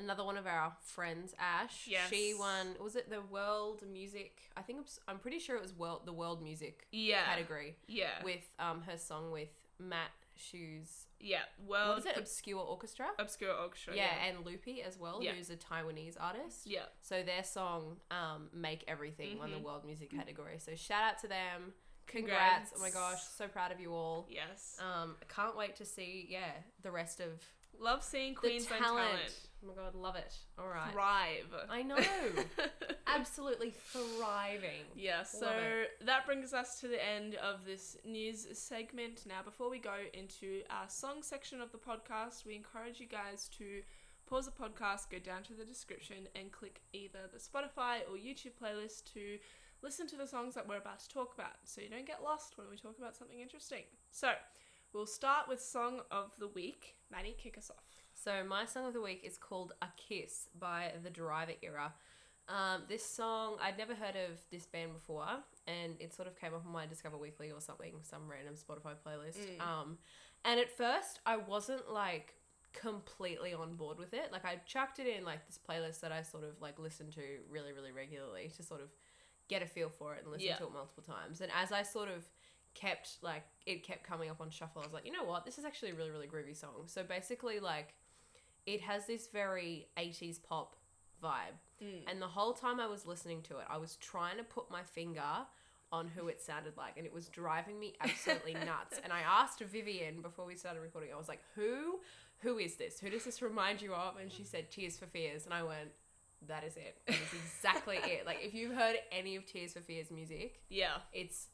another 0.01 0.25
one 0.25 0.37
of 0.37 0.47
our 0.47 0.73
friends, 0.83 1.35
Ash. 1.39 1.87
Yes. 1.87 2.09
She 2.11 2.35
won 2.39 2.75
was 2.83 2.97
it 2.97 3.09
the 3.11 3.21
world 3.21 3.83
music 3.91 4.41
I 4.57 4.63
think 4.63 4.87
I'm 5.09 5.19
pretty 5.19 5.39
sure 5.39 5.57
it 5.57 5.63
was 5.63 5.73
world 5.73 6.03
the 6.07 6.13
world 6.13 6.43
music 6.43 6.87
yeah 6.93 7.25
category 7.27 7.77
yeah 7.87 8.23
with 8.25 8.45
um 8.59 8.83
her 8.83 8.97
song 8.99 9.31
with 9.31 9.49
Matt 9.79 10.11
Shoes. 10.37 11.07
yeah 11.21 11.41
well 11.67 11.91
What 11.91 11.99
is 11.99 12.07
it? 12.07 12.17
Obscure 12.17 12.61
Orchestra? 12.61 13.09
obscure 13.19 13.53
orchestra 13.55 13.95
yeah, 13.95 14.25
and 14.27 14.45
Loopy 14.47 14.83
as 14.83 14.99
well, 14.99 15.21
Yeah. 15.23 15.33
who's 15.33 15.51
a 15.51 15.57
Taiwanese 15.57 16.17
artist. 16.19 16.67
yeah 16.67 16.87
So 17.03 17.23
their 17.23 17.45
song, 17.45 17.97
um, 18.11 18.49
Make 18.55 18.85
Everything, 18.89 19.39
won 19.39 19.51
the 19.51 19.59
Mhm. 19.59 19.63
world 19.63 19.85
music 19.85 20.11
category. 20.11 20.59
So 20.59 20.75
shout 20.77 21.03
out 21.05 21.19
to 21.21 21.29
them. 21.29 21.75
Congrats. 22.07 22.73
Oh 22.77 22.81
my 22.81 22.91
gosh, 22.91 23.23
so 23.23 23.47
proud 23.49 23.71
of 23.71 23.81
you 23.81 23.93
all. 23.95 24.27
yes 24.31 24.79
Um, 24.81 25.17
can't 25.29 25.57
wait 25.57 25.77
to 25.77 25.85
see, 25.85 26.27
yeah, 26.31 26.53
the 26.83 26.91
rest 26.91 27.21
of 27.21 27.29
love 27.79 28.03
seeing 28.03 28.35
queensland 28.35 28.83
talent. 28.83 29.09
talent, 29.11 29.49
Oh 29.63 29.69
my 29.69 29.75
god, 29.75 29.95
love 29.95 30.17
it. 30.17 30.35
All 30.59 30.69
right. 30.69 30.91
thrive 30.93 31.55
I 31.69 31.83
know. 31.83 31.99
Absolutely 33.07 33.75
thriving. 33.93 34.87
Yeah, 34.97 35.23
so 35.25 35.51
that 36.05 36.25
brings 36.25 36.55
us 36.55 36.81
to 36.81 36.89
the 36.89 37.05
end 37.05 37.35
of 37.35 37.67
this 37.67 37.99
news 38.05 38.47
segment. 38.53 39.25
Now, 39.27 39.43
before 39.45 39.69
we 39.69 39.79
go 39.79 39.97
into 40.15 40.63
our 40.71 40.89
song 40.89 41.23
section 41.23 41.61
of 41.61 41.73
the 41.73 41.79
podcast, 41.79 42.47
we 42.47 42.55
encourage 42.55 43.01
you 43.01 43.07
guys 43.07 43.51
to 43.59 43.83
pause 44.27 44.47
the 44.47 44.53
podcast, 44.53 45.11
go 45.11 45.19
down 45.19 45.43
to 45.43 45.53
the 45.55 45.65
description, 45.65 46.29
and 46.35 46.53
click 46.53 46.81
either 46.93 47.19
the 47.31 47.39
Spotify 47.39 47.99
or 48.09 48.17
YouTube 48.17 48.53
playlist 48.63 49.13
to 49.13 49.39
listen 49.83 50.07
to 50.07 50.17
the 50.17 50.27
songs 50.27 50.55
that 50.55 50.67
we're 50.67 50.79
about 50.79 51.01
to 51.01 51.09
talk 51.09 51.35
about 51.35 51.57
so 51.65 51.81
you 51.81 51.91
don't 51.91 52.07
get 52.07 52.23
lost 52.23 52.57
when 52.57 52.69
we 52.71 52.77
talk 52.77 52.97
about 52.99 53.17
something 53.17 53.41
interesting. 53.41 53.83
So, 54.11 54.31
we'll 54.95 55.07
start 55.07 55.49
with 55.49 55.61
Song 55.61 56.01
of 56.11 56.33
the 56.39 56.49
Week. 56.49 56.95
Maddie, 57.11 57.37
kick 57.39 57.59
us 57.59 57.71
off. 57.71 58.00
So 58.23 58.45
my 58.47 58.67
song 58.67 58.87
of 58.87 58.93
the 58.93 59.01
week 59.01 59.23
is 59.25 59.39
called 59.39 59.73
"A 59.81 59.87
Kiss" 59.97 60.49
by 60.59 60.93
the 61.03 61.09
Driver 61.09 61.53
Era. 61.63 61.95
Um, 62.49 62.83
this 62.87 63.05
song 63.05 63.57
I'd 63.63 63.79
never 63.79 63.95
heard 63.95 64.15
of 64.15 64.39
this 64.51 64.67
band 64.67 64.93
before, 64.93 65.27
and 65.67 65.95
it 65.99 66.13
sort 66.13 66.29
of 66.29 66.39
came 66.39 66.53
up 66.53 66.67
on 66.67 66.73
my 66.73 66.85
Discover 66.85 67.17
Weekly 67.17 67.51
or 67.51 67.63
something, 67.63 67.95
some 68.03 68.29
random 68.29 68.55
Spotify 68.57 68.93
playlist. 69.07 69.39
Mm. 69.39 69.67
Um, 69.67 69.99
and 70.45 70.61
at 70.61 70.71
first 70.71 71.21
I 71.25 71.39
wasn't 71.39 71.91
like 71.91 72.35
completely 72.75 73.55
on 73.55 73.77
board 73.77 73.99
with 73.99 74.13
it. 74.13 74.31
Like 74.33 74.45
I 74.45 74.57
chucked 74.67 74.99
it 74.99 75.07
in 75.07 75.25
like 75.25 75.47
this 75.47 75.59
playlist 75.59 76.01
that 76.01 76.13
I 76.13 76.21
sort 76.21 76.45
of 76.45 76.61
like 76.61 76.79
listen 76.79 77.11
to 77.13 77.23
really, 77.49 77.73
really 77.73 77.93
regularly 77.93 78.53
to 78.57 78.63
sort 78.63 78.83
of 78.83 78.89
get 79.49 79.63
a 79.63 79.67
feel 79.67 79.89
for 79.89 80.15
it 80.15 80.25
and 80.25 80.31
listen 80.31 80.47
Yeah. 80.47 80.57
to 80.57 80.65
it 80.65 80.73
multiple 80.75 81.03
times. 81.03 81.41
And 81.41 81.51
as 81.59 81.73
I 81.73 81.83
sort 81.83 82.11
of 82.11 82.29
kept 82.75 83.17
like 83.23 83.45
it 83.65 83.83
kept 83.83 84.05
coming 84.05 84.29
up 84.29 84.43
on 84.43 84.51
shuffle, 84.51 84.83
I 84.83 84.85
was 84.85 84.93
like, 84.93 85.07
you 85.07 85.13
know 85.13 85.25
what, 85.25 85.47
this 85.47 85.57
is 85.57 85.65
actually 85.65 85.93
a 85.93 85.95
really, 85.95 86.11
really 86.11 86.29
groovy 86.29 86.55
song. 86.55 86.83
So 86.87 87.03
basically 87.03 87.61
like 87.61 87.95
it 88.75 88.81
has 88.83 89.07
this 89.07 89.29
very 89.29 89.89
80s 89.99 90.43
pop 90.43 90.77
vibe. 91.23 91.57
Mm. 91.83 92.03
And 92.11 92.23
the 92.23 92.27
whole 92.29 92.53
time 92.53 92.79
I 92.81 92.87
was 92.87 93.07
listening 93.07 93.43
to 93.43 93.59
it, 93.59 93.65
I 93.69 93.79
was 93.79 93.97
trying 93.97 94.37
to 94.39 94.45
put 94.45 94.71
my 94.71 94.83
finger 94.83 95.23
on 95.93 96.07
who 96.07 96.29
it 96.29 96.41
sounded 96.41 96.77
like, 96.77 96.97
and 96.97 97.05
it 97.05 97.13
was 97.13 97.29
driving 97.29 97.79
me 97.81 97.95
absolutely 98.01 98.55
nuts. 98.73 99.01
And 99.03 99.13
I 99.13 99.21
asked 99.21 99.61
Vivian 99.61 100.23
before 100.23 100.45
we 100.47 100.55
started 100.55 100.81
recording, 100.81 101.11
I 101.13 101.17
was 101.19 101.29
like, 101.29 101.43
"Who, 101.57 101.99
who 102.39 102.59
is 102.59 102.77
this? 102.77 103.01
Who 103.01 103.11
does 103.11 103.25
this 103.25 103.43
remind 103.43 103.83
you 103.83 103.93
of?" 103.95 104.17
And 104.19 104.31
she 104.31 104.45
said, 104.45 104.71
"Tears 104.71 104.97
for 104.99 105.07
Fears," 105.07 105.47
and 105.47 105.53
I 105.55 105.63
went, 105.65 105.91
"That 106.47 106.63
is 106.63 106.77
it. 106.77 106.97
That 107.07 107.17
is 107.17 107.33
exactly 107.45 107.97
it. 108.05 108.25
Like 108.25 108.39
if 108.41 108.55
you've 108.55 108.75
heard 108.77 108.97
any 109.11 109.35
of 109.37 109.47
Tears 109.47 109.73
for 109.73 109.81
Fears 109.81 110.11
music, 110.13 110.61
Yeah. 110.69 110.99
it's 111.13 111.49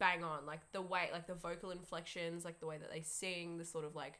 bang 0.00 0.24
on. 0.24 0.44
Like 0.44 0.60
the 0.72 0.82
way, 0.82 1.08
like 1.12 1.26
the 1.28 1.34
vocal 1.34 1.70
inflections, 1.70 2.44
like 2.44 2.58
the 2.58 2.66
way 2.66 2.78
that 2.78 2.90
they 2.90 3.02
sing, 3.02 3.58
the 3.58 3.64
sort 3.64 3.84
of 3.84 3.94
like 3.94 4.18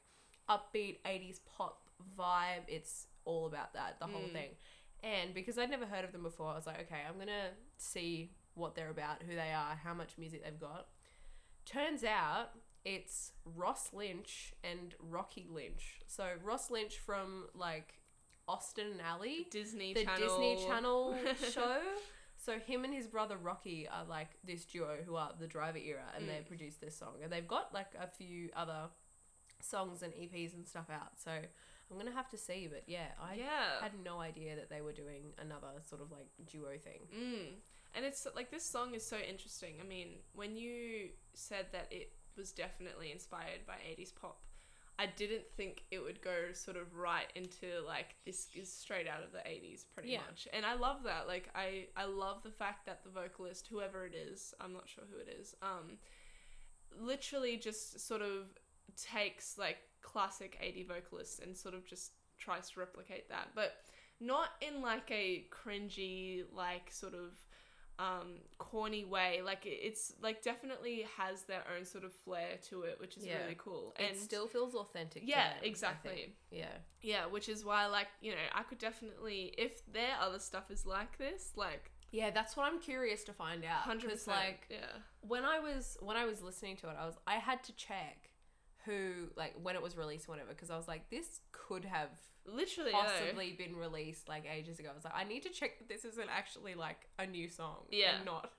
upbeat 0.49 0.99
80s 1.05 1.41
pop 1.57 1.88
vibe. 2.19 2.65
It's 2.69 3.07
all 3.25 3.47
about 3.47 3.75
that, 3.75 3.99
the 4.01 4.07
whole 4.07 4.23
Mm. 4.29 4.33
thing. 4.33 4.51
And 5.03 5.33
because 5.35 5.59
I'd 5.59 5.71
never 5.71 5.87
heard 5.87 6.05
of 6.05 6.13
them 6.13 6.23
before, 6.23 6.49
I 6.51 6.55
was 6.55 6.67
like, 6.67 6.81
okay, 6.83 7.03
I'm 7.09 7.15
going 7.15 7.29
to 7.29 7.51
see 7.77 8.33
what 8.55 8.75
they're 8.75 8.91
about, 8.91 9.23
who 9.23 9.35
they 9.35 9.53
are, 9.53 9.77
how 9.77 9.95
much 9.95 10.19
music 10.19 10.43
they've 10.45 10.59
got. 10.59 10.89
Turns 11.65 12.03
out 12.03 12.51
it's 12.85 13.33
Ross 13.45 13.93
Lynch 13.93 14.55
and 14.65 14.95
Rocky 14.99 15.47
Lynch. 15.51 16.01
So 16.07 16.27
Ross 16.43 16.71
Lynch 16.71 16.99
from 16.99 17.45
like 17.55 17.95
Austin 18.49 18.87
and 18.93 19.01
Ally, 19.03 19.43
Disney 19.51 19.93
the 19.95 20.05
Channel. 20.05 20.29
Disney 20.29 20.57
Channel 20.67 21.17
show. 21.53 21.81
So 22.39 22.59
him 22.59 22.85
and 22.85 22.95
his 22.95 23.07
brother 23.07 23.37
Rocky 23.37 23.87
are 23.89 24.05
like 24.05 24.31
this 24.45 24.65
duo 24.65 24.97
who 25.05 25.17
are 25.17 25.33
the 25.39 25.47
Driver 25.47 25.79
era, 25.79 26.05
and 26.17 26.29
they 26.29 26.35
Mm. 26.41 26.47
produced 26.47 26.81
this 26.81 26.97
song, 26.97 27.17
and 27.23 27.31
they've 27.33 27.47
got 27.47 27.75
like 27.75 27.95
a 28.01 28.07
few 28.07 28.49
other 28.57 28.89
songs 29.61 30.03
and 30.03 30.13
EPs 30.15 30.55
and 30.55 30.67
stuff 30.67 30.89
out. 30.91 31.19
So 31.19 31.33
I'm 31.91 31.97
gonna 31.99 32.13
have 32.13 32.29
to 32.31 32.37
see, 32.39 32.69
but 32.71 32.83
yeah, 32.87 33.09
I 33.21 33.35
yeah. 33.35 33.81
had 33.83 33.93
no 34.05 34.21
idea 34.21 34.57
that 34.57 34.69
they 34.71 34.81
were 34.81 34.93
doing 34.93 35.33
another 35.39 35.69
sort 35.89 36.03
of 36.03 36.11
like 36.11 36.29
duo 36.47 36.77
thing. 36.79 37.01
Mm. 37.17 37.55
And 37.95 38.05
it's 38.05 38.27
like 38.37 38.51
this 38.51 38.65
song 38.65 38.95
is 38.95 39.05
so 39.07 39.17
interesting. 39.17 39.77
I 39.81 39.85
mean, 39.87 40.09
when 40.35 40.57
you 40.57 41.09
said 41.35 41.67
that 41.73 41.89
it 41.91 42.13
was 42.37 42.53
definitely 42.53 43.11
inspired 43.11 43.67
by 43.67 43.75
80s 43.91 44.13
pop, 44.15 44.43
I 44.99 45.07
didn't 45.07 45.45
think 45.57 45.85
it 45.91 46.01
would 46.03 46.21
go 46.21 46.53
sort 46.53 46.77
of 46.77 46.95
right 46.95 47.33
into 47.35 47.67
like 47.87 48.17
this 48.27 48.49
is 48.55 48.71
straight 48.73 49.09
out 49.09 49.23
of 49.23 49.33
the 49.33 49.39
80s 49.39 49.85
pretty 49.95 50.11
Yeah. 50.11 50.19
much. 50.29 50.47
And 50.53 50.67
I 50.67 50.75
love 50.75 51.05
that. 51.05 51.27
Like 51.27 51.49
I 51.55 51.87
I 51.97 52.05
love 52.05 52.43
the 52.43 52.51
fact 52.51 52.85
that 52.87 53.03
the 53.03 53.11
vocalist, 53.11 53.69
whoever 53.69 54.05
it 54.05 54.15
is, 54.15 54.53
I'm 54.61 54.73
not 54.73 54.89
sure 54.89 55.05
who 55.11 55.19
it 55.19 55.29
is, 55.41 55.55
um 55.63 55.99
literally 57.01 57.57
just 57.57 58.01
sort 58.07 58.23
of 58.23 58.47
takes 58.97 59.59
like 59.59 59.79
classic 60.03 60.57
80 60.61 60.85
vocalists 60.85 61.39
and 61.39 61.57
sort 61.57 61.75
of 61.75 61.85
just 61.87 62.13
tries 62.39 62.71
to 62.71 62.81
replicate 62.81 63.29
that. 63.29 63.49
But 63.55 63.75
not 64.21 64.49
in 64.61 64.83
like 64.83 65.11
a 65.11 65.47
cringy 65.51 66.43
like 66.53 66.91
sort 66.91 67.15
of 67.15 67.33
um 68.01 68.39
corny 68.59 69.05
way 69.05 69.41
like 69.45 69.61
it's 69.65 70.13
like 70.23 70.41
definitely 70.43 71.05
has 71.17 71.43
their 71.45 71.63
own 71.77 71.85
sort 71.85 72.05
of 72.05 72.13
flair 72.13 72.57
to 72.63 72.83
it 72.83 72.97
which 73.01 73.17
is 73.17 73.25
Yeah. 73.25 73.39
really 73.43 73.57
cool 73.59 73.93
It 73.99 74.17
still 74.17 74.47
feels 74.47 74.75
authentic. 74.77 75.23
yeah 75.27 75.55
them, 75.55 75.65
exactly. 75.65 76.35
Yeah. 76.51 76.67
yeah 77.03 77.27
which 77.27 77.49
is 77.49 77.65
why 77.65 77.87
like 77.87 78.07
you 78.21 78.31
know 78.33 78.39
i 78.55 78.63
could 78.63 78.79
definitely 78.79 79.53
if 79.59 79.85
their 79.93 80.15
other 80.21 80.39
stuff 80.39 80.71
is 80.71 80.87
like 80.87 81.19
this 81.19 81.53
like 81.57 81.91
Yeah, 82.13 82.31
that's 82.31 82.57
what 82.57 82.67
I'm 82.67 82.79
curious 82.81 83.23
to 83.25 83.33
find 83.33 83.65
out. 83.65 83.83
100% 83.85 84.09
'cause, 84.11 84.27
like 84.29 84.67
yeah 84.71 84.99
when 85.21 85.45
I 85.45 85.59
was 85.59 85.97
when 86.01 86.17
I 86.17 86.25
was 86.25 86.41
listening 86.43 86.77
to 86.79 86.89
it, 86.89 86.97
I 86.99 87.05
was 87.07 87.17
I 87.27 87.35
had 87.35 87.63
to 87.65 87.73
check 87.75 88.31
who 88.89 89.29
like 89.37 89.55
when 89.63 89.77
it 89.77 89.83
was 89.83 89.97
released, 89.97 90.29
whatever, 90.29 90.49
because 90.51 90.71
I 90.71 90.77
was 90.77 90.89
like, 90.89 91.11
this 91.11 91.41
could 91.53 91.85
have 91.85 92.09
literally 92.47 92.93
possibly 92.93 93.53
been 93.59 93.77
released 93.77 94.29
like 94.29 94.45
ages 94.51 94.79
ago. 94.79 94.89
I 94.91 94.95
was 94.95 95.05
like, 95.05 95.15
I 95.15 95.25
need 95.25 95.43
to 95.43 95.51
check 95.51 95.79
that 95.79 95.89
this 95.89 96.05
isn't 96.05 96.29
actually 96.31 96.75
like 96.75 97.09
a 97.19 97.27
new 97.27 97.49
song, 97.49 97.85
Yeah. 97.91 98.17
and 98.17 98.25
not 98.25 98.51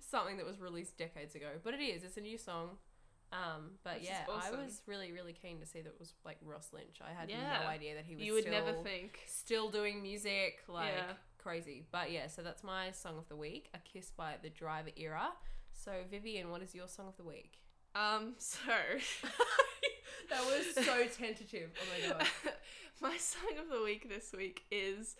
something 0.00 0.36
that 0.38 0.46
was 0.46 0.58
released 0.60 0.98
decades 0.98 1.34
ago. 1.34 1.46
But 1.62 1.74
it 1.74 1.80
is. 1.80 2.02
It's 2.02 2.16
a 2.16 2.20
new 2.20 2.36
song. 2.38 2.70
Um, 3.32 3.72
but 3.82 3.94
Which 4.00 4.04
yeah, 4.08 4.24
I 4.28 4.50
was 4.52 4.82
really 4.86 5.10
really 5.12 5.32
keen 5.32 5.58
to 5.60 5.66
see 5.66 5.80
that 5.80 5.88
it 5.88 5.98
was 5.98 6.14
like 6.24 6.38
Ross 6.44 6.68
Lynch. 6.72 6.98
I 7.08 7.12
had 7.12 7.28
Yeah. 7.28 7.60
no 7.62 7.66
idea 7.68 7.94
that 7.96 8.04
he 8.04 8.14
was. 8.16 8.24
you 8.24 8.32
would 8.34 8.42
still, 8.44 8.52
never 8.64 8.72
think 8.82 9.18
still 9.26 9.68
doing 9.70 10.00
music 10.02 10.62
like 10.68 10.92
Yeah. 10.94 11.12
crazy. 11.38 11.86
But 11.90 12.12
yeah, 12.12 12.28
so 12.28 12.42
that's 12.42 12.62
my 12.62 12.92
song 12.92 13.18
of 13.18 13.28
the 13.28 13.36
week, 13.36 13.68
A 13.74 13.78
Kiss 13.78 14.10
by 14.16 14.36
the 14.42 14.48
Driver 14.50 14.90
Era. 14.96 15.28
So 15.72 15.90
Vivian, 16.10 16.50
what 16.50 16.62
is 16.62 16.72
your 16.74 16.88
song 16.88 17.08
of 17.08 17.16
the 17.16 17.24
week? 17.24 17.58
um 17.96 18.34
so 18.38 18.58
that 20.30 20.44
was 20.44 20.84
so 20.84 21.04
tentative. 21.06 21.70
Oh 21.80 21.84
my 21.92 22.18
god. 22.18 22.26
my 23.00 23.16
song 23.16 23.58
of 23.60 23.68
the 23.70 23.84
week 23.84 24.08
this 24.08 24.32
week 24.36 24.64
is 24.70 25.16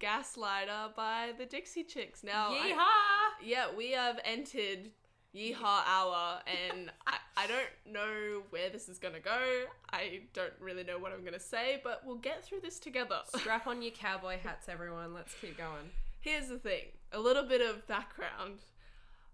gaslighter 0.00 0.94
by 0.94 1.32
the 1.38 1.46
dixie 1.46 1.84
chicks 1.84 2.22
now 2.22 2.50
I- 2.50 2.72
Yeehaw! 2.72 3.46
yeah, 3.46 3.66
we 3.76 3.92
have 3.92 4.20
entered 4.24 4.90
Yeehaw 5.34 5.82
Hour, 5.86 6.40
and 6.46 6.90
I, 7.06 7.16
I 7.36 7.46
don't 7.46 7.68
know 7.86 8.42
where 8.50 8.68
this 8.68 8.88
is 8.88 8.98
gonna 8.98 9.20
go. 9.20 9.64
I 9.92 10.22
don't 10.34 10.52
really 10.60 10.82
know 10.82 10.98
what 10.98 11.12
I'm 11.12 11.24
gonna 11.24 11.38
say, 11.38 11.80
but 11.84 12.02
we'll 12.04 12.16
get 12.16 12.44
through 12.44 12.60
this 12.60 12.80
together. 12.80 13.20
Strap 13.36 13.66
on 13.68 13.80
your 13.80 13.92
cowboy 13.92 14.38
hats, 14.40 14.68
everyone. 14.68 15.14
Let's 15.14 15.34
keep 15.40 15.56
going. 15.56 15.90
Here's 16.20 16.48
the 16.48 16.58
thing 16.58 16.86
a 17.12 17.20
little 17.20 17.44
bit 17.44 17.60
of 17.60 17.86
background. 17.86 18.58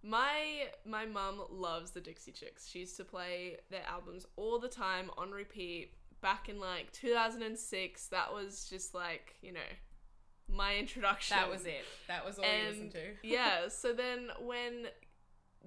My 0.06 0.68
my 0.84 1.06
mum 1.06 1.42
loves 1.50 1.90
the 1.90 2.00
Dixie 2.00 2.32
Chicks. 2.32 2.68
She 2.68 2.80
used 2.80 2.96
to 2.98 3.04
play 3.04 3.56
their 3.70 3.82
albums 3.88 4.26
all 4.36 4.58
the 4.58 4.68
time 4.68 5.10
on 5.16 5.30
repeat. 5.30 5.92
Back 6.22 6.48
in 6.48 6.58
like 6.58 6.92
2006, 6.92 8.06
that 8.08 8.32
was 8.32 8.66
just 8.68 8.94
like 8.94 9.36
you 9.42 9.52
know 9.52 9.60
my 10.48 10.76
introduction. 10.76 11.36
That 11.36 11.50
was 11.50 11.66
it. 11.66 11.84
That 12.08 12.24
was 12.24 12.38
all 12.38 12.44
you 12.44 12.68
listened 12.68 12.92
to. 12.92 13.02
yeah, 13.22 13.68
so 13.68 13.92
then 13.92 14.30
when 14.40 14.88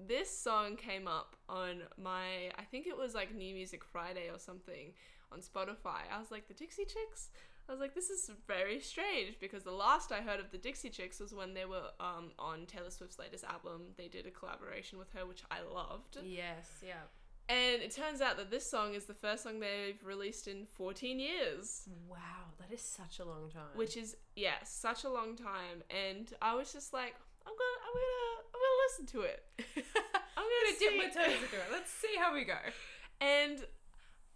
this 0.06 0.36
song 0.36 0.76
came 0.76 1.06
up 1.06 1.36
on 1.48 1.82
my, 1.98 2.50
I 2.58 2.62
think 2.70 2.86
it 2.86 2.96
was 2.96 3.14
like 3.14 3.34
New 3.34 3.54
Music 3.54 3.84
Friday 3.84 4.30
or 4.32 4.38
something 4.38 4.92
on 5.32 5.40
Spotify, 5.40 6.02
I 6.12 6.18
was 6.18 6.30
like, 6.30 6.48
the 6.48 6.54
Dixie 6.54 6.84
Chicks? 6.84 7.30
I 7.70 7.72
was 7.72 7.80
like, 7.80 7.94
this 7.94 8.10
is 8.10 8.28
very 8.48 8.80
strange 8.80 9.38
because 9.40 9.62
the 9.62 9.70
last 9.70 10.10
I 10.10 10.22
heard 10.22 10.40
of 10.40 10.50
the 10.50 10.58
Dixie 10.58 10.90
Chicks 10.90 11.20
was 11.20 11.32
when 11.32 11.54
they 11.54 11.64
were 11.66 11.90
um, 12.00 12.32
on 12.36 12.66
Taylor 12.66 12.90
Swift's 12.90 13.16
latest 13.16 13.44
album. 13.44 13.82
They 13.96 14.08
did 14.08 14.26
a 14.26 14.30
collaboration 14.32 14.98
with 14.98 15.12
her, 15.12 15.24
which 15.24 15.44
I 15.52 15.58
loved. 15.62 16.18
Yes, 16.24 16.66
yeah. 16.84 16.94
And 17.48 17.80
it 17.80 17.94
turns 17.94 18.20
out 18.20 18.36
that 18.38 18.50
this 18.50 18.68
song 18.68 18.94
is 18.94 19.04
the 19.04 19.14
first 19.14 19.44
song 19.44 19.60
they've 19.60 20.02
released 20.04 20.48
in 20.48 20.66
14 20.72 21.20
years. 21.20 21.88
Wow, 22.08 22.18
that 22.58 22.72
is 22.74 22.80
such 22.82 23.20
a 23.20 23.24
long 23.24 23.50
time. 23.50 23.70
which 23.76 23.96
is 23.96 24.16
yeah 24.34 24.54
such 24.64 25.04
a 25.04 25.08
long 25.10 25.36
time 25.36 25.82
and 25.90 26.32
i 26.40 26.54
was 26.54 26.72
just 26.72 26.92
like 26.92 27.14
i'm 27.46 27.52
gonna 27.52 27.78
i'm 27.86 27.94
gonna 27.94 28.40
i'm 28.54 28.60
gonna 28.60 28.80
listen 28.88 29.06
to 29.06 29.20
it 29.22 29.42
i'm 30.36 30.44
I'm 30.44 30.46
gonna 30.66 30.78
dip 30.78 30.96
my 30.96 31.08
toes 31.08 31.42
into 31.42 31.56
it. 31.56 31.68
Let's 31.72 31.90
see 31.90 32.14
how 32.18 32.32
we 32.34 32.44
go. 32.44 32.56
and 33.20 33.58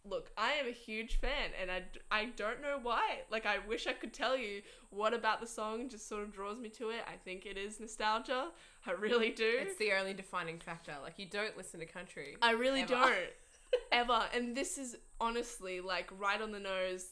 look 0.09 0.31
i 0.37 0.53
am 0.53 0.67
a 0.67 0.71
huge 0.73 1.19
fan 1.19 1.51
and 1.61 1.71
I, 1.71 1.83
I 2.11 2.27
don't 2.37 2.61
know 2.61 2.79
why 2.83 3.21
like 3.31 3.47
i 3.47 3.57
wish 3.67 3.87
i 3.87 3.93
could 3.93 4.13
tell 4.13 4.37
you 4.37 4.61
what 4.91 5.15
about 5.15 5.41
the 5.41 5.47
song 5.47 5.89
just 5.89 6.09
sort 6.09 6.23
of 6.23 6.33
draws 6.33 6.59
me 6.59 6.69
to 6.71 6.91
it 6.91 7.01
i 7.09 7.17
think 7.25 7.47
it 7.47 7.57
is 7.57 7.81
nostalgia 7.81 8.49
i 8.87 8.93
really 8.93 9.31
do 9.31 9.51
It's 9.61 9.79
the 9.79 9.93
only 9.93 10.13
defining 10.13 10.59
factor. 10.59 10.93
Like 11.03 11.19
you 11.19 11.27
don't 11.27 11.57
listen 11.57 11.81
to 11.81 11.87
country. 11.87 12.37
i 12.43 12.51
really 12.53 12.83
ever. 12.83 12.95
don't 12.95 13.31
ever 13.93 14.23
and 14.35 14.55
this 14.55 14.77
is 14.77 14.97
honestly 15.21 15.81
like 15.81 16.11
right 16.19 16.41
on 16.43 16.53
the 16.53 16.61
nose 16.61 17.07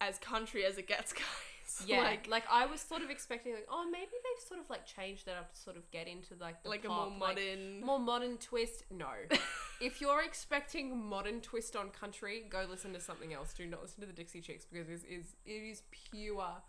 as 0.00 0.18
country 0.18 0.64
as 0.64 0.78
it 0.78 0.88
gets 0.88 1.12
guys 1.22 1.24
Yeah, 1.86 2.02
like 2.02 2.28
like, 2.28 2.44
I 2.50 2.66
was 2.66 2.80
sort 2.80 3.02
of 3.02 3.10
expecting, 3.10 3.54
like, 3.54 3.66
oh, 3.70 3.84
maybe 3.90 4.06
they've 4.12 4.46
sort 4.46 4.60
of 4.60 4.68
like 4.70 4.84
changed 4.86 5.26
that 5.26 5.36
up 5.36 5.52
to 5.54 5.60
sort 5.60 5.76
of 5.76 5.90
get 5.90 6.06
into 6.06 6.34
like 6.40 6.62
the 6.62 6.68
like 6.68 6.84
a 6.84 6.88
pop, 6.88 7.08
more 7.10 7.28
like, 7.28 7.36
modern 7.36 7.80
more 7.84 7.98
modern 7.98 8.36
twist. 8.38 8.84
No, 8.90 9.08
if 9.80 10.00
you're 10.00 10.22
expecting 10.22 10.96
modern 11.08 11.40
twist 11.40 11.74
on 11.76 11.90
country, 11.90 12.44
go 12.48 12.64
listen 12.68 12.92
to 12.92 13.00
something 13.00 13.32
else. 13.32 13.52
Do 13.54 13.66
not 13.66 13.82
listen 13.82 14.00
to 14.02 14.06
the 14.06 14.12
Dixie 14.12 14.40
Chicks 14.40 14.64
because 14.70 14.88
it 14.88 15.00
is 15.08 15.34
it 15.44 15.50
is 15.50 15.82
pure, 15.90 16.62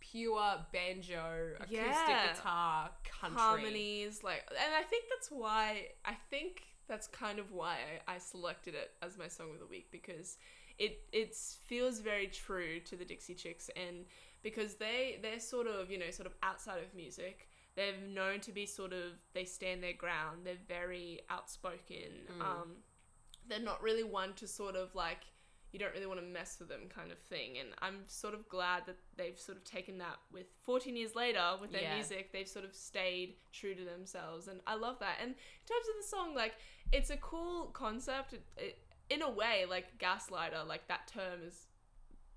pure 0.00 0.64
banjo, 0.72 1.52
acoustic 1.56 1.70
Yeah. 1.78 2.32
guitar, 2.34 2.90
country. 3.20 3.38
harmonies 3.38 4.22
like 4.24 4.42
and 4.50 4.74
i 4.74 4.82
think 4.82 5.04
that's 5.10 5.30
why 5.30 5.88
i 6.04 6.14
think 6.30 6.62
that's 6.88 7.06
kind 7.06 7.38
of 7.38 7.52
why 7.52 7.76
I, 8.08 8.14
I 8.14 8.18
selected 8.18 8.74
it 8.74 8.90
as 9.02 9.16
my 9.18 9.28
song 9.28 9.50
of 9.52 9.60
the 9.60 9.66
week 9.66 9.88
because 9.92 10.38
it 10.86 10.94
it 11.12 11.34
feels 11.70 12.00
very 12.00 12.26
true 12.26 12.80
to 12.80 12.96
the 12.96 13.04
dixie 13.04 13.34
chicks 13.34 13.70
and 13.76 14.06
because 14.42 14.74
they 14.76 15.18
they're 15.22 15.38
sort 15.54 15.66
of 15.68 15.90
you 15.92 15.98
know 15.98 16.10
sort 16.10 16.26
of 16.26 16.34
outside 16.42 16.82
of 16.82 16.92
music 16.94 17.48
they're 17.76 18.00
known 18.20 18.40
to 18.40 18.50
be 18.52 18.66
sort 18.66 18.92
of 18.92 19.12
they 19.34 19.44
stand 19.44 19.82
their 19.82 19.92
ground 20.04 20.36
they're 20.44 20.64
very 20.66 21.20
outspoken 21.30 22.10
Mm. 22.38 22.40
um 22.42 22.68
they're 23.48 23.60
not 23.72 23.82
really 23.82 24.04
one 24.04 24.32
to 24.34 24.46
sort 24.48 24.76
of 24.76 24.94
like 24.94 25.22
you 25.72 25.78
don't 25.78 25.92
really 25.94 26.06
want 26.06 26.18
to 26.18 26.26
mess 26.26 26.56
with 26.58 26.68
them 26.68 26.84
kind 26.88 27.12
of 27.12 27.18
thing 27.18 27.58
and 27.58 27.68
i'm 27.80 27.98
sort 28.06 28.34
of 28.34 28.48
glad 28.48 28.80
that 28.86 28.96
they've 29.16 29.38
sort 29.38 29.56
of 29.58 29.64
taken 29.64 29.98
that 29.98 30.16
with 30.32 30.46
14 30.64 30.96
years 30.96 31.14
later 31.14 31.42
with 31.60 31.70
their 31.72 31.82
Yeah. 31.82 31.94
music 31.94 32.32
they've 32.32 32.48
sort 32.48 32.64
of 32.64 32.74
stayed 32.74 33.34
true 33.52 33.74
to 33.74 33.84
themselves 33.84 34.48
and 34.48 34.60
i 34.66 34.74
love 34.74 34.98
that 35.00 35.16
and 35.20 35.30
in 35.30 35.66
terms 35.66 35.86
of 35.90 35.96
the 36.02 36.08
song 36.08 36.34
like 36.34 36.54
it's 36.92 37.10
a 37.10 37.16
cool 37.18 37.66
concept 37.66 38.32
it, 38.32 38.42
it, 38.56 38.78
in 39.10 39.22
a 39.22 39.30
way 39.30 39.64
like 39.68 39.98
gaslighter 39.98 40.66
like 40.66 40.86
that 40.88 41.06
term 41.08 41.40
is 41.46 41.66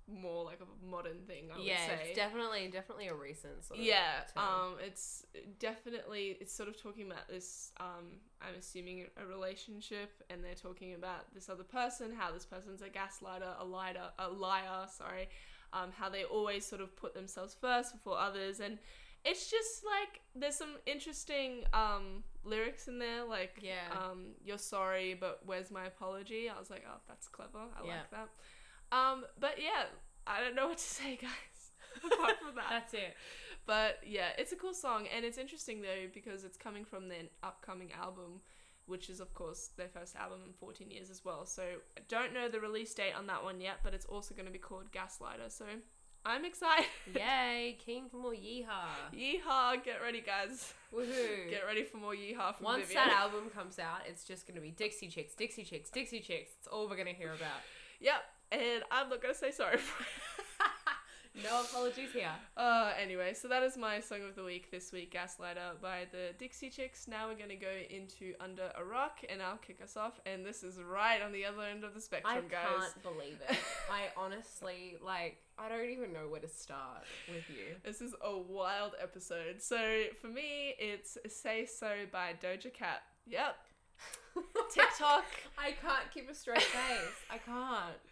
more 0.06 0.44
like 0.44 0.58
a 0.60 0.86
modern 0.86 1.18
thing 1.26 1.44
i 1.54 1.58
yeah, 1.58 1.88
would 1.88 1.98
say 1.98 2.08
it's 2.08 2.16
definitely 2.16 2.68
definitely 2.68 3.06
a 3.06 3.14
recent 3.14 3.64
sort 3.64 3.80
of 3.80 3.86
yeah 3.86 4.20
term. 4.34 4.44
um 4.44 4.74
it's 4.84 5.24
definitely 5.58 6.36
it's 6.40 6.52
sort 6.52 6.68
of 6.68 6.80
talking 6.80 7.06
about 7.06 7.26
this 7.26 7.72
um 7.80 8.20
i'm 8.42 8.54
assuming 8.58 9.06
a 9.22 9.26
relationship 9.26 10.10
and 10.28 10.44
they're 10.44 10.54
talking 10.54 10.92
about 10.92 11.32
this 11.32 11.48
other 11.48 11.64
person 11.64 12.12
how 12.14 12.30
this 12.30 12.44
person's 12.44 12.82
a 12.82 12.88
gaslighter 12.88 13.58
a 13.58 13.64
liar 13.64 13.94
a 14.18 14.28
liar 14.28 14.86
sorry 14.94 15.26
um 15.72 15.90
how 15.96 16.10
they 16.10 16.24
always 16.24 16.66
sort 16.66 16.82
of 16.82 16.94
put 16.96 17.14
themselves 17.14 17.56
first 17.58 17.92
before 17.92 18.18
others 18.18 18.60
and 18.60 18.78
it's 19.24 19.50
just 19.50 19.84
like 19.86 20.20
there's 20.34 20.56
some 20.56 20.76
interesting 20.84 21.64
um 21.72 22.22
lyrics 22.44 22.88
in 22.88 22.98
there 22.98 23.24
like 23.24 23.58
Yeah. 23.62 23.74
um 23.96 24.34
you're 24.44 24.58
sorry 24.58 25.14
but 25.18 25.40
where's 25.46 25.70
my 25.70 25.86
apology 25.86 26.48
i 26.54 26.58
was 26.58 26.70
like 26.70 26.84
oh 26.88 26.98
that's 27.08 27.28
clever 27.28 27.58
i 27.58 27.86
Yeah. 27.86 27.92
like 27.96 28.10
that 28.10 28.28
um 28.96 29.24
but 29.40 29.54
yeah 29.62 29.84
i 30.26 30.40
don't 30.40 30.54
know 30.54 30.68
what 30.68 30.78
to 30.78 30.84
say 31.00 31.16
guys 31.20 32.12
apart 32.12 32.36
from 32.44 32.54
that 32.56 32.66
That's 32.70 32.94
it. 32.94 33.14
but 33.66 34.00
yeah, 34.04 34.28
it's 34.36 34.52
a 34.52 34.56
cool 34.56 34.74
song, 34.74 35.06
and 35.14 35.24
it's 35.24 35.38
interesting 35.38 35.80
though 35.80 36.08
because 36.12 36.44
it's 36.44 36.56
coming 36.58 36.84
from 36.84 37.08
their 37.08 37.22
upcoming 37.42 37.92
album, 37.92 38.40
which 38.86 39.08
is 39.08 39.20
of 39.20 39.32
course 39.32 39.70
their 39.78 39.88
first 39.88 40.14
album 40.16 40.40
in 40.46 40.52
14 40.52 40.90
years 40.90 41.08
as 41.08 41.24
well. 41.24 41.46
So 41.46 41.62
I 41.96 42.00
don't 42.08 42.34
know 42.34 42.48
the 42.48 42.60
release 42.60 42.92
date 42.92 43.14
on 43.16 43.26
that 43.28 43.42
one 43.44 43.60
yet, 43.60 43.76
but 43.84 43.94
it's 43.94 44.04
also 44.06 44.34
going 44.34 44.44
to 44.46 44.52
be 44.52 44.58
called 44.58 44.90
Gaslighter. 44.92 45.50
So 45.50 45.64
I'm 46.26 46.44
excited. 46.44 46.86
Yay! 47.14 47.76
Keen 47.84 48.08
for 48.08 48.16
more 48.16 48.32
yeehaw. 48.32 49.12
Yeehaw! 49.14 49.84
Get 49.84 50.00
ready, 50.02 50.22
guys. 50.22 50.72
Woohoo! 50.94 51.50
Get 51.50 51.66
ready 51.66 51.82
for 51.84 51.98
more 51.98 52.14
yeehaw 52.14 52.54
from 52.56 52.64
Once 52.64 52.86
Vivian. 52.88 53.08
that 53.08 53.14
album 53.16 53.50
comes 53.54 53.78
out, 53.78 54.00
it's 54.08 54.24
just 54.24 54.46
gonna 54.46 54.60
be 54.60 54.70
Dixie 54.70 55.08
Chicks, 55.08 55.34
Dixie 55.34 55.64
Chicks, 55.64 55.90
Dixie 55.90 56.20
Chicks. 56.20 56.52
It's 56.58 56.66
all 56.66 56.88
we're 56.88 56.96
gonna 56.96 57.10
hear 57.10 57.28
about. 57.34 57.60
Yep, 58.00 58.22
and 58.52 58.82
I'm 58.90 59.08
not 59.10 59.20
gonna 59.20 59.34
say 59.34 59.50
sorry 59.50 59.76
for 59.78 60.02
it. 60.02 60.08
No 61.42 61.62
apologies 61.62 62.12
here. 62.12 62.30
Uh, 62.56 62.92
anyway, 63.00 63.34
so 63.34 63.48
that 63.48 63.62
is 63.62 63.76
my 63.76 64.00
song 64.00 64.20
of 64.28 64.36
the 64.36 64.44
week 64.44 64.70
this 64.70 64.92
week, 64.92 65.12
Gaslighter 65.12 65.80
by 65.82 66.06
the 66.12 66.28
Dixie 66.38 66.70
Chicks. 66.70 67.08
Now 67.08 67.28
we're 67.28 67.38
gonna 67.38 67.56
go 67.56 67.72
into 67.90 68.34
Under 68.40 68.70
a 68.76 68.84
Rock, 68.84 69.18
and 69.28 69.42
I'll 69.42 69.56
kick 69.56 69.80
us 69.82 69.96
off. 69.96 70.20
And 70.26 70.44
this 70.46 70.62
is 70.62 70.78
right 70.80 71.20
on 71.20 71.32
the 71.32 71.44
other 71.44 71.62
end 71.62 71.82
of 71.82 71.92
the 71.92 71.98
I 71.98 72.02
spectrum, 72.02 72.44
guys. 72.48 72.66
I 72.66 72.78
can't 72.78 73.02
believe 73.02 73.38
it. 73.48 73.56
I 73.90 74.08
honestly 74.16 74.96
like. 75.04 75.38
I 75.56 75.68
don't 75.68 75.88
even 75.88 76.12
know 76.12 76.28
where 76.28 76.40
to 76.40 76.48
start 76.48 77.04
with 77.28 77.48
you. 77.48 77.76
This 77.84 78.00
is 78.00 78.12
a 78.20 78.36
wild 78.36 78.94
episode. 79.00 79.62
So 79.62 80.04
for 80.20 80.26
me, 80.26 80.74
it's 80.78 81.16
Say 81.28 81.64
So 81.66 81.90
by 82.10 82.34
Doja 82.42 82.72
Cat. 82.72 83.02
Yep. 83.26 83.56
TikTok. 84.70 85.24
I 85.56 85.72
can't 85.72 86.10
keep 86.12 86.28
a 86.28 86.34
straight 86.34 86.62
face. 86.62 87.16
I 87.30 87.38
can't. 87.38 87.96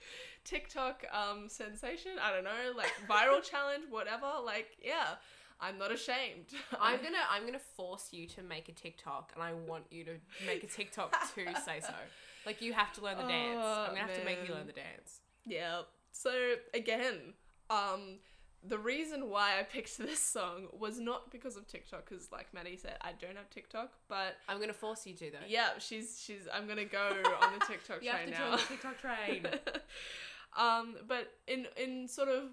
TikTok 0.45 1.05
um 1.13 1.49
sensation. 1.49 2.13
I 2.23 2.33
don't 2.33 2.45
know, 2.45 2.73
like 2.77 2.93
viral 3.09 3.43
challenge, 3.51 3.85
whatever. 3.91 4.31
Like, 4.45 4.69
yeah, 4.83 5.15
I'm 5.61 5.79
not 5.79 5.93
ashamed. 5.93 6.47
I'm 6.81 6.97
gonna 7.03 7.19
I'm 7.31 7.45
gonna 7.47 7.59
force 7.77 8.09
you 8.13 8.27
to 8.29 8.43
make 8.43 8.69
a 8.69 8.73
TikTok, 8.73 9.33
and 9.35 9.43
I 9.43 9.53
want 9.53 9.85
you 9.91 10.05
to 10.05 10.13
make 10.47 10.65
a 10.65 10.67
TikTok 10.67 11.13
to 11.35 11.45
say 11.65 11.81
so. 11.81 11.95
Like 12.45 12.61
you 12.61 12.73
have 12.73 12.93
to 12.95 13.03
learn 13.03 13.19
the 13.19 13.23
dance. 13.29 13.61
Oh, 13.63 13.85
I'm 13.89 13.95
gonna 13.95 14.01
have 14.01 14.19
to 14.19 14.25
make 14.25 14.47
you 14.49 14.55
learn 14.55 14.67
the 14.67 14.73
dance. 14.73 15.21
Yeah. 15.47 15.83
So 16.11 16.55
again, 16.75 17.35
um, 17.71 18.19
the 18.69 18.79
reason 18.79 19.29
why 19.31 19.59
I 19.59 19.63
picked 19.63 19.97
this 20.11 20.19
song 20.21 20.67
was 20.77 20.99
not 20.99 21.31
because 21.31 21.57
of 21.57 21.67
TikTok, 21.69 22.09
because 22.09 22.31
like 22.33 22.53
Maddie 22.53 22.77
said, 22.77 22.97
I 23.01 23.13
don't 23.21 23.37
have 23.37 23.49
TikTok, 23.51 23.93
but 24.09 24.37
I'm 24.49 24.59
gonna 24.61 24.73
force 24.73 25.07
you 25.07 25.15
to 25.15 25.31
though. 25.31 25.47
yeah, 25.49 25.71
she's 25.79 26.21
she's. 26.21 26.49
I'm 26.53 26.67
gonna 26.67 26.85
go 26.85 27.11
on 27.41 27.59
the 27.59 27.65
TikTok 27.67 28.03
You 28.03 28.11
have 28.11 28.23
train 28.23 28.33
to 28.33 28.39
now. 28.41 28.49
join 28.51 28.57
the 28.59 28.63
TikTok 28.65 28.99
train. 29.01 29.47
Um, 30.59 30.97
but 31.07 31.33
in 31.47 31.67
in 31.77 32.09
sort 32.09 32.29
of 32.29 32.45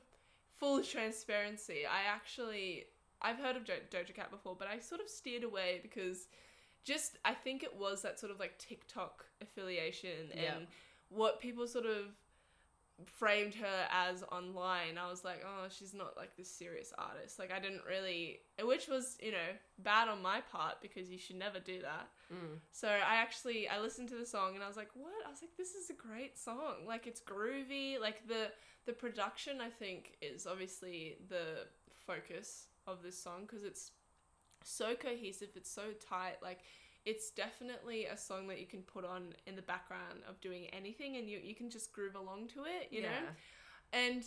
full 0.57 0.81
transparency, 0.83 1.85
I 1.85 2.03
actually 2.13 2.85
I've 3.21 3.37
heard 3.37 3.55
of 3.55 3.65
Do- 3.65 3.73
Doja 3.91 4.13
Cat 4.15 4.31
before, 4.31 4.55
but 4.57 4.67
I 4.67 4.79
sort 4.79 5.01
of 5.01 5.09
steered 5.09 5.43
away 5.43 5.79
because 5.81 6.27
just 6.83 7.17
I 7.25 7.33
think 7.33 7.63
it 7.63 7.75
was 7.75 8.01
that 8.03 8.19
sort 8.19 8.31
of 8.31 8.39
like 8.39 8.57
TikTok 8.57 9.25
affiliation 9.41 10.31
Yeah. 10.33 10.55
and 10.55 10.67
what 11.09 11.39
people 11.41 11.67
sort 11.67 11.85
of 11.85 12.05
framed 13.05 13.55
her 13.55 13.87
as 13.91 14.23
online. 14.31 14.97
I 14.97 15.09
was 15.09 15.23
like, 15.23 15.43
oh, 15.45 15.67
she's 15.69 15.93
not 15.93 16.17
like 16.17 16.35
this 16.35 16.49
serious 16.49 16.93
artist. 16.97 17.39
Like 17.39 17.51
I 17.51 17.59
didn't 17.59 17.81
really, 17.87 18.39
which 18.61 18.87
was 18.87 19.17
you 19.21 19.31
know 19.31 19.49
bad 19.79 20.07
on 20.07 20.21
my 20.21 20.41
part 20.41 20.81
because 20.81 21.09
you 21.09 21.17
should 21.17 21.37
never 21.37 21.59
do 21.59 21.81
that. 21.81 22.07
Mm. 22.33 22.59
So 22.71 22.87
I 22.87 23.15
actually 23.15 23.67
I 23.67 23.79
listened 23.79 24.09
to 24.09 24.15
the 24.15 24.25
song 24.25 24.55
and 24.55 24.63
I 24.63 24.67
was 24.67 24.77
like, 24.77 24.89
what? 24.93 25.25
I 25.25 25.29
was 25.29 25.41
like, 25.41 25.55
this 25.57 25.73
is 25.73 25.89
a 25.89 25.93
great 25.93 26.37
song. 26.37 26.85
Like 26.87 27.07
it's 27.07 27.21
groovy. 27.21 27.99
Like 27.99 28.27
the 28.27 28.51
the 28.85 28.93
production 28.93 29.61
I 29.61 29.69
think 29.69 30.17
is 30.21 30.47
obviously 30.47 31.17
the 31.27 31.67
focus 32.05 32.67
of 32.87 33.03
this 33.03 33.21
song 33.21 33.41
because 33.47 33.63
it's 33.63 33.91
so 34.63 34.95
cohesive. 34.95 35.49
It's 35.55 35.71
so 35.71 35.91
tight. 36.07 36.37
Like 36.41 36.59
it's 37.05 37.31
definitely 37.31 38.05
a 38.05 38.17
song 38.17 38.47
that 38.47 38.59
you 38.59 38.65
can 38.67 38.81
put 38.81 39.05
on 39.05 39.33
in 39.47 39.55
the 39.55 39.61
background 39.61 40.19
of 40.27 40.39
doing 40.41 40.67
anything 40.73 41.15
and 41.17 41.29
you 41.29 41.39
you 41.43 41.55
can 41.55 41.69
just 41.69 41.91
groove 41.93 42.15
along 42.15 42.47
to 42.49 42.65
it. 42.65 42.87
You 42.91 43.01
know 43.03 43.07
and 43.93 44.23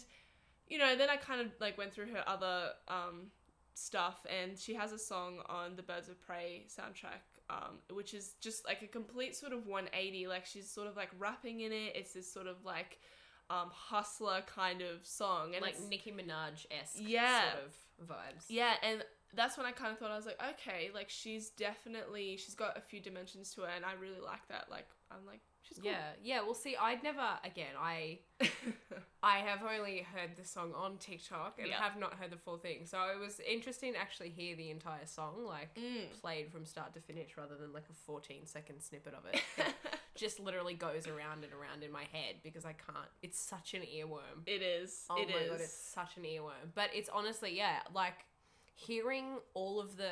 you 0.68 0.78
know 0.78 0.96
then 0.96 1.08
i 1.10 1.16
kind 1.16 1.40
of 1.40 1.48
like 1.60 1.76
went 1.78 1.92
through 1.92 2.06
her 2.06 2.24
other 2.26 2.70
um 2.88 3.26
stuff 3.74 4.26
and 4.28 4.58
she 4.58 4.74
has 4.74 4.92
a 4.92 4.98
song 4.98 5.38
on 5.46 5.76
the 5.76 5.82
birds 5.82 6.08
of 6.08 6.20
prey 6.20 6.64
soundtrack 6.68 7.22
um 7.48 7.78
which 7.92 8.12
is 8.12 8.34
just 8.40 8.66
like 8.66 8.82
a 8.82 8.86
complete 8.86 9.34
sort 9.36 9.52
of 9.52 9.66
180 9.66 10.26
like 10.26 10.44
she's 10.44 10.68
sort 10.68 10.88
of 10.88 10.96
like 10.96 11.10
rapping 11.18 11.60
in 11.60 11.72
it 11.72 11.92
it's 11.94 12.12
this 12.12 12.30
sort 12.30 12.46
of 12.46 12.56
like 12.64 12.98
um 13.50 13.70
hustler 13.72 14.42
kind 14.46 14.82
of 14.82 15.04
song 15.06 15.54
and 15.54 15.62
like 15.62 15.76
Nicki 15.88 16.10
Minaj 16.12 16.66
esque 16.70 16.96
Yeah. 16.98 17.52
sort 17.52 17.64
of 17.64 18.08
vibes. 18.08 18.44
yeah, 18.48 18.74
and 18.82 19.04
that's 19.34 19.56
when 19.56 19.66
I 19.66 19.72
kind 19.72 19.92
of 19.92 19.98
thought 19.98 20.10
I 20.10 20.16
was 20.16 20.26
like, 20.26 20.40
okay, 20.54 20.90
like 20.94 21.08
she's 21.10 21.50
definitely 21.50 22.36
she's 22.36 22.54
got 22.54 22.76
a 22.76 22.80
few 22.80 23.00
dimensions 23.00 23.52
to 23.54 23.62
her, 23.62 23.68
and 23.74 23.84
I 23.84 23.92
really 24.00 24.20
like 24.24 24.46
that. 24.48 24.66
Like 24.70 24.86
I'm 25.10 25.24
like 25.26 25.40
she's 25.62 25.78
cool. 25.78 25.90
Yeah, 25.90 26.02
yeah. 26.22 26.40
Well, 26.42 26.54
see, 26.54 26.76
I'd 26.76 27.02
never. 27.02 27.26
Again, 27.44 27.74
I 27.78 28.18
I 29.22 29.38
have 29.38 29.60
only 29.62 29.98
heard 30.14 30.36
the 30.36 30.44
song 30.44 30.72
on 30.74 30.96
TikTok 30.98 31.58
and 31.58 31.68
Yeah. 31.68 31.80
have 31.80 31.96
not 31.98 32.14
heard 32.14 32.30
the 32.30 32.36
full 32.36 32.58
thing. 32.58 32.86
So 32.86 32.98
it 33.14 33.18
was 33.20 33.40
interesting 33.40 33.92
to 33.94 33.98
actually 34.00 34.30
hear 34.30 34.56
the 34.56 34.70
entire 34.70 35.06
song, 35.06 35.44
like 35.46 35.74
Mm. 35.76 36.20
played 36.20 36.50
from 36.52 36.66
start 36.66 36.92
to 36.94 37.00
finish, 37.00 37.36
rather 37.36 37.56
than 37.56 37.72
like 37.72 37.88
a 37.90 37.94
14 37.94 38.46
second 38.46 38.80
snippet 38.82 39.14
of 39.14 39.24
it. 39.26 39.40
that 39.56 39.74
just 40.16 40.40
literally 40.40 40.74
goes 40.74 41.06
around 41.06 41.44
and 41.44 41.52
around 41.52 41.82
in 41.82 41.92
my 41.92 42.04
head 42.12 42.36
because 42.42 42.64
I 42.64 42.72
can't. 42.74 43.08
It's 43.22 43.38
such 43.40 43.74
an 43.74 43.82
earworm. 43.82 44.42
it 44.46 44.60
is. 44.62 45.04
Oh 45.08 45.16
It 45.20 45.30
my 45.30 45.38
is. 45.38 45.50
god, 45.50 45.60
it's 45.60 45.72
such 45.94 46.16
an 46.16 46.24
earworm. 46.24 46.70
But 46.74 46.90
it's 46.94 47.08
honestly, 47.08 47.56
yeah, 47.56 47.78
like 47.94 48.14
hearing 48.74 49.38
all 49.54 49.80
of 49.80 49.96
the 49.96 50.10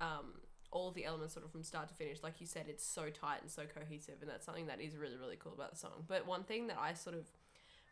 um 0.00 0.34
all 0.70 0.88
of 0.88 0.94
the 0.94 1.04
elements 1.04 1.34
sort 1.34 1.46
of 1.46 1.52
from 1.52 1.62
start 1.62 1.88
to 1.88 1.94
finish, 1.94 2.20
like 2.24 2.40
you 2.40 2.46
said, 2.48 2.66
it's 2.68 2.84
so 2.84 3.08
tight 3.08 3.40
and 3.42 3.50
so 3.50 3.62
cohesive, 3.64 4.16
and 4.20 4.28
that's 4.28 4.44
something 4.44 4.66
that 4.66 4.80
is 4.80 4.96
really, 4.96 5.16
really 5.16 5.36
cool 5.36 5.52
about 5.52 5.70
the 5.70 5.76
song. 5.76 6.02
But 6.08 6.26
one 6.26 6.42
thing 6.42 6.66
that 6.66 6.78
I 6.80 6.94
sort 6.94 7.14
of 7.14 7.26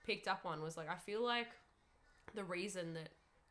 picked 0.05 0.27
up 0.27 0.41
on 0.45 0.61
was 0.63 0.77
like 0.77 0.91
I 0.91 0.97
feel 0.97 1.23
like 1.25 1.49
the 2.35 2.43
reason 2.45 2.95
that 2.95 3.11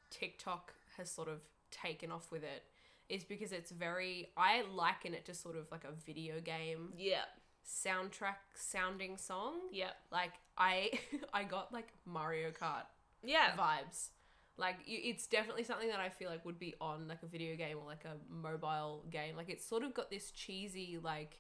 TikTok 0.10 0.74
has 0.98 1.10
sort 1.10 1.30
of 1.30 1.40
taken 1.72 2.12
off 2.12 2.30
with 2.32 2.44
it 2.44 2.64
is 3.08 3.24
because 3.24 3.52
it's 3.54 3.72
very 3.72 4.30
I 4.36 4.64
liken 4.74 5.14
it 5.14 5.26
to 5.26 5.34
sort 5.34 5.56
of 5.56 5.72
like 5.72 5.84
a 5.86 5.92
video 6.06 6.40
game 6.42 6.94
yeah. 6.98 7.24
soundtrack 7.66 8.36
sounding 8.54 9.18
song. 9.18 9.56
Yeah. 9.72 9.92
Like 10.12 10.34
I 10.58 10.92
I 11.34 11.44
got 11.44 11.72
like 11.74 11.88
Mario 12.06 12.50
Kart 12.52 12.84
Yeah. 13.24 13.52
vibes. 13.58 14.10
Like 14.58 14.78
you, 14.86 15.00
it's 15.04 15.28
definitely 15.28 15.64
something 15.64 15.90
that 15.90 16.00
I 16.00 16.10
feel 16.10 16.30
like 16.30 16.46
would 16.46 16.60
be 16.60 16.76
on 16.80 17.08
like 17.08 17.24
a 17.24 17.28
video 17.28 17.56
game 17.56 17.78
or 17.78 17.86
like 17.86 18.06
a 18.06 18.16
mobile 18.32 19.06
game. 19.10 19.36
Like 19.36 19.50
it's 19.50 19.66
sort 19.66 19.84
of 19.84 19.94
got 19.94 20.10
this 20.10 20.32
cheesy, 20.32 21.00
like 21.02 21.40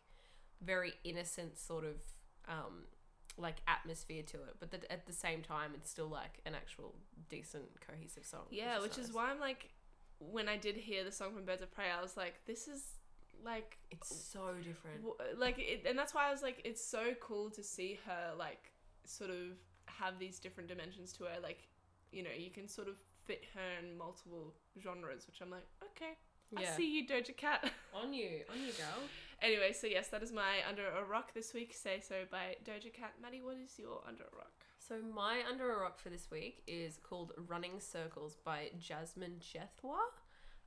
very 0.63 0.93
innocent 1.03 1.57
sort 1.59 1.83
of 1.83 1.95
um, 2.47 2.83
like 3.37 3.57
atmosphere 3.67 4.23
to 4.23 4.37
it, 4.37 4.55
but 4.59 4.71
that 4.71 4.85
at 4.89 5.05
the 5.05 5.13
same 5.13 5.41
time 5.41 5.71
it's 5.75 5.89
still 5.89 6.07
like 6.07 6.41
an 6.45 6.55
actual 6.55 6.95
decent 7.29 7.65
cohesive 7.85 8.25
song. 8.25 8.45
Yeah, 8.49 8.79
which 8.79 8.97
is 8.97 9.07
nice. 9.07 9.15
why 9.15 9.31
I'm 9.31 9.39
like, 9.39 9.69
when 10.19 10.47
I 10.47 10.57
did 10.57 10.75
hear 10.75 11.03
the 11.03 11.11
song 11.11 11.33
from 11.33 11.45
Birds 11.45 11.61
of 11.61 11.71
Prey, 11.71 11.85
I 11.97 12.01
was 12.01 12.15
like, 12.17 12.35
this 12.45 12.67
is 12.67 12.83
like, 13.43 13.77
it's 13.89 14.15
so 14.15 14.53
different. 14.57 14.97
w- 14.97 15.15
like, 15.37 15.57
it, 15.57 15.85
and 15.87 15.97
that's 15.97 16.13
why 16.13 16.27
I 16.27 16.31
was 16.31 16.43
like, 16.43 16.61
it's 16.63 16.83
so 16.83 17.13
cool 17.19 17.49
to 17.51 17.63
see 17.63 17.99
her 18.05 18.33
like 18.37 18.71
sort 19.05 19.31
of 19.31 19.57
have 19.85 20.19
these 20.19 20.39
different 20.39 20.69
dimensions 20.69 21.11
to 21.13 21.23
her. 21.23 21.39
Like, 21.41 21.67
you 22.11 22.23
know, 22.23 22.29
you 22.37 22.49
can 22.49 22.67
sort 22.67 22.87
of 22.87 22.95
fit 23.25 23.43
her 23.53 23.79
in 23.81 23.97
multiple 23.97 24.53
genres, 24.81 25.27
which 25.27 25.41
I'm 25.41 25.49
like, 25.49 25.65
okay, 25.83 26.13
Yeah, 26.51 26.71
I 26.73 26.77
see 26.77 26.91
you, 26.97 27.07
Doja 27.07 27.35
Cat. 27.35 27.71
on 27.93 28.13
you, 28.13 28.41
on 28.51 28.59
you, 28.59 28.73
girl. 28.73 29.03
anyway, 29.41 29.73
so 29.73 29.87
yes, 29.87 30.07
that 30.09 30.23
is 30.23 30.31
my 30.31 30.57
Under 30.67 30.87
a 30.87 31.03
Rock 31.03 31.33
this 31.33 31.53
week. 31.53 31.73
Say 31.73 32.01
so 32.05 32.23
by 32.29 32.55
Doja 32.65 32.91
Cat. 32.93 33.13
Maddie, 33.21 33.41
what 33.41 33.57
is 33.57 33.77
your 33.77 34.01
Under 34.07 34.23
a 34.23 34.35
Rock? 34.35 34.51
So 34.79 34.95
my 35.13 35.41
under 35.49 35.71
a 35.71 35.79
rock 35.79 35.99
for 35.99 36.09
this 36.09 36.29
week 36.31 36.63
is 36.67 36.97
called 36.97 37.31
"Running 37.47 37.79
Circles" 37.79 38.35
by 38.43 38.71
Jasmine 38.79 39.35
Jethwa. 39.39 39.99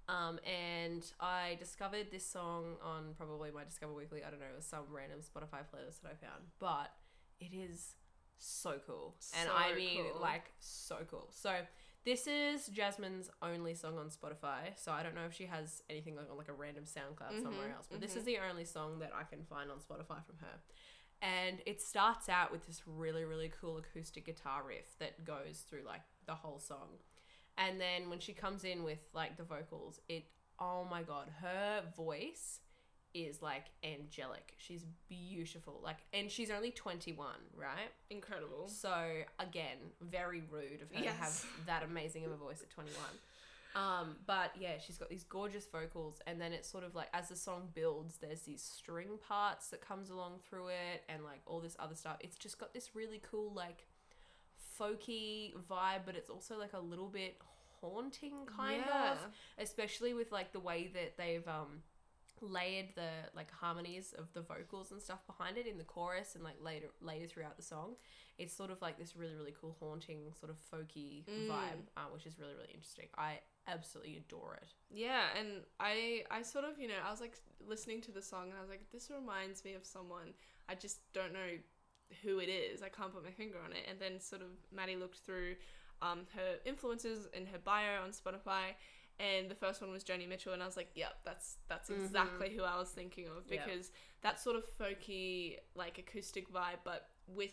Um, 0.09 0.39
and 0.47 1.05
I 1.21 1.57
discovered 1.59 2.07
this 2.13 2.25
song 2.25 2.77
on 2.83 3.15
probably 3.19 3.51
my 3.51 3.65
Discover 3.65 3.93
Weekly. 3.93 4.23
I 4.25 4.31
don't 4.31 4.39
know, 4.39 4.47
it 4.47 4.57
was 4.57 4.67
some 4.67 4.85
random 4.89 5.19
Spotify 5.19 5.61
playlist 5.61 6.01
that 6.03 6.13
I 6.13 6.15
found, 6.27 6.45
but 6.61 6.93
it 7.41 7.53
is 7.55 7.97
so 8.39 8.79
cool, 8.87 9.15
and 9.39 9.49
I 9.51 9.75
mean 9.75 10.05
cool. 10.13 10.21
like 10.21 10.53
so 10.61 10.99
cool. 11.11 11.29
So 11.33 11.53
this 12.05 12.27
is 12.27 12.67
Jasmine's 12.69 13.31
only 13.43 13.75
song 13.75 13.97
on 13.99 14.09
Spotify. 14.11 14.77
So 14.77 14.93
I 14.93 15.03
don't 15.03 15.15
know 15.15 15.25
if 15.27 15.33
she 15.35 15.47
has 15.47 15.83
anything 15.89 16.17
like 16.17 16.31
on 16.31 16.37
like 16.37 16.49
a 16.49 16.53
random 16.53 16.85
SoundCloud 16.85 17.43
somewhere 17.43 17.69
Mhm, 17.69 17.77
else, 17.77 17.87
but 17.91 18.01
this 18.01 18.13
mhm. 18.15 18.19
is 18.19 18.25
the 18.25 18.39
only 18.39 18.65
song 18.65 18.99
that 18.99 19.13
I 19.15 19.25
can 19.25 19.45
find 19.45 19.71
on 19.71 19.79
Spotify 19.79 20.25
from 20.25 20.37
her 20.41 20.61
and 21.23 21.63
it 21.65 21.81
starts 21.81 22.29
out 22.29 22.51
with 22.53 22.67
this 22.67 22.83
really 22.87 23.25
really 23.25 23.49
cool 23.61 23.79
acoustic 23.79 24.27
guitar 24.27 24.63
riff 24.67 24.99
that 24.99 25.25
goes 25.25 25.65
through 25.69 25.83
like 25.87 26.03
the 26.27 26.35
whole 26.35 26.59
song 26.59 26.89
and 27.57 27.81
then 27.81 28.11
when 28.11 28.19
she 28.19 28.33
comes 28.33 28.65
in 28.65 28.83
with 28.83 28.99
like 29.15 29.37
the 29.37 29.45
vocals 29.45 30.01
it 30.09 30.25
oh 30.59 30.85
my 30.91 31.03
god 31.03 31.29
her 31.41 31.83
voice 31.97 32.59
is 33.15 33.41
like 33.41 33.67
angelic 33.85 34.55
she's 34.59 34.85
beautiful 35.09 35.81
like 35.83 35.99
and 36.13 36.31
she's 36.31 36.51
only 36.51 36.71
21 36.73 37.29
right 37.57 37.77
Incredible. 38.11 38.67
so 38.69 38.93
again 39.39 39.77
very 40.01 40.43
rude 40.51 40.83
of 40.83 40.91
her 40.93 41.03
to 41.05 41.11
have 41.11 41.45
that 41.67 41.83
amazing 41.85 42.25
of 42.27 42.33
a 42.33 42.37
voice 42.37 42.61
at 42.63 42.71
21 42.71 42.99
um, 43.77 44.15
but 44.25 44.53
yeah, 44.57 44.79
she's 44.79 44.99
got 44.99 45.09
these 45.11 45.25
gorgeous 45.25 45.67
vocals, 45.67 46.21
and 46.29 46.41
then 46.41 46.53
it's 46.53 46.69
sort 46.71 46.85
of 46.85 46.95
like 46.95 47.09
as 47.13 47.31
the 47.31 47.35
song 47.35 47.71
builds, 47.75 48.19
there's 48.19 48.43
these 48.43 48.63
string 48.63 49.19
parts 49.29 49.67
that 49.71 49.81
comes 49.81 50.11
along 50.11 50.35
through 50.49 50.69
it, 50.69 51.03
and 51.09 51.25
like 51.25 51.41
all 51.45 51.59
this 51.59 51.75
other 51.81 51.97
stuff. 51.97 52.19
It's 52.21 52.37
just 52.37 52.61
got 52.61 52.73
this 52.73 52.91
really 52.95 53.21
cool 53.29 53.53
like 53.53 53.89
folky 54.79 55.53
vibe, 55.69 56.03
but 56.07 56.15
it's 56.17 56.31
also 56.31 56.57
like 56.59 56.73
a 56.73 56.79
little 56.79 57.09
bit 57.09 57.37
haunting 57.81 58.47
kind 58.47 58.83
Yeah. 58.87 59.13
of, 59.13 59.19
especially 59.59 60.15
with 60.15 60.33
like 60.33 60.53
the 60.53 60.61
way 60.61 60.91
that 60.95 61.17
they've 61.17 61.47
um 61.49 61.83
layered 62.49 62.89
the 62.95 63.11
like 63.35 63.51
harmonies 63.51 64.15
of 64.17 64.33
the 64.33 64.41
vocals 64.43 64.91
and 64.93 65.01
stuff 65.01 65.27
behind 65.27 65.57
it 65.57 65.67
in 65.67 65.79
the 65.79 65.85
chorus 65.85 66.35
and 66.35 66.45
like 66.45 66.57
later 66.63 66.87
later 67.01 67.27
throughout 67.27 67.57
the 67.57 67.63
song. 67.63 67.95
It's 68.39 68.55
sort 68.57 68.71
of 68.71 68.81
like 68.83 68.99
this 68.99 69.15
really 69.17 69.35
really 69.35 69.55
cool 69.61 69.77
haunting 69.81 70.33
sort 70.39 70.51
of 70.51 70.57
folky 70.71 71.25
Mm. 71.25 71.49
vibe, 71.49 71.83
uh, 71.97 72.07
which 72.13 72.27
is 72.27 72.39
really 72.39 72.55
really 72.55 72.71
interesting. 72.75 73.09
I 73.17 73.41
absolutely 73.67 74.17
adore 74.17 74.59
it. 74.63 74.73
Yeah, 74.91 75.23
and 75.39 75.63
I 75.81 76.25
I 76.31 76.43
sort 76.43 76.65
of, 76.65 76.79
you 76.79 76.89
know, 76.89 77.01
I 77.07 77.11
was 77.11 77.21
like 77.21 77.35
listening 77.67 78.01
to 78.03 78.13
the 78.13 78.23
song 78.23 78.51
and 78.51 78.59
I 78.59 78.61
was 78.61 78.71
like, 78.71 78.91
this 78.93 79.11
reminds 79.11 79.65
me 79.65 79.75
of 79.75 79.85
someone. 79.87 80.35
I 80.69 80.75
just 80.75 80.99
don't 81.13 81.33
know 81.33 81.51
who 82.23 82.39
it 82.39 82.49
is. 82.49 82.83
I 82.83 82.89
can't 82.91 83.13
put 83.13 83.25
my 83.25 83.31
finger 83.31 83.59
on 83.65 83.73
it. 83.73 83.85
And 83.89 83.99
then 83.99 84.21
sort 84.21 84.43
of 84.43 84.49
Maddie 84.73 84.97
looked 84.97 85.19
through 85.21 85.57
um, 86.03 86.27
her 86.35 86.57
influences 86.67 87.27
in 87.33 87.47
her 87.47 87.59
bio 87.59 88.03
on 88.03 88.11
Spotify 88.11 88.75
and 89.21 89.49
the 89.51 89.55
first 89.55 89.81
one 89.81 89.91
was 89.91 90.03
Joni 90.05 90.29
Mitchell 90.29 90.53
and 90.53 90.63
I 90.63 90.67
was 90.67 90.77
like, 90.77 90.91
yep, 90.95 91.19
that's 91.25 91.57
that's 91.69 91.89
Mhm. 91.91 92.05
exactly 92.05 92.51
who 92.55 92.63
I 92.65 92.77
was 92.79 92.91
thinking 92.91 93.27
of 93.29 93.45
Yep. 93.51 93.65
because 93.67 93.93
that 94.23 94.41
sort 94.41 94.57
of 94.57 94.65
folky 94.79 95.59
like 95.75 95.99
acoustic 95.99 96.51
vibe 96.53 96.79
but 96.85 97.09
with 97.29 97.53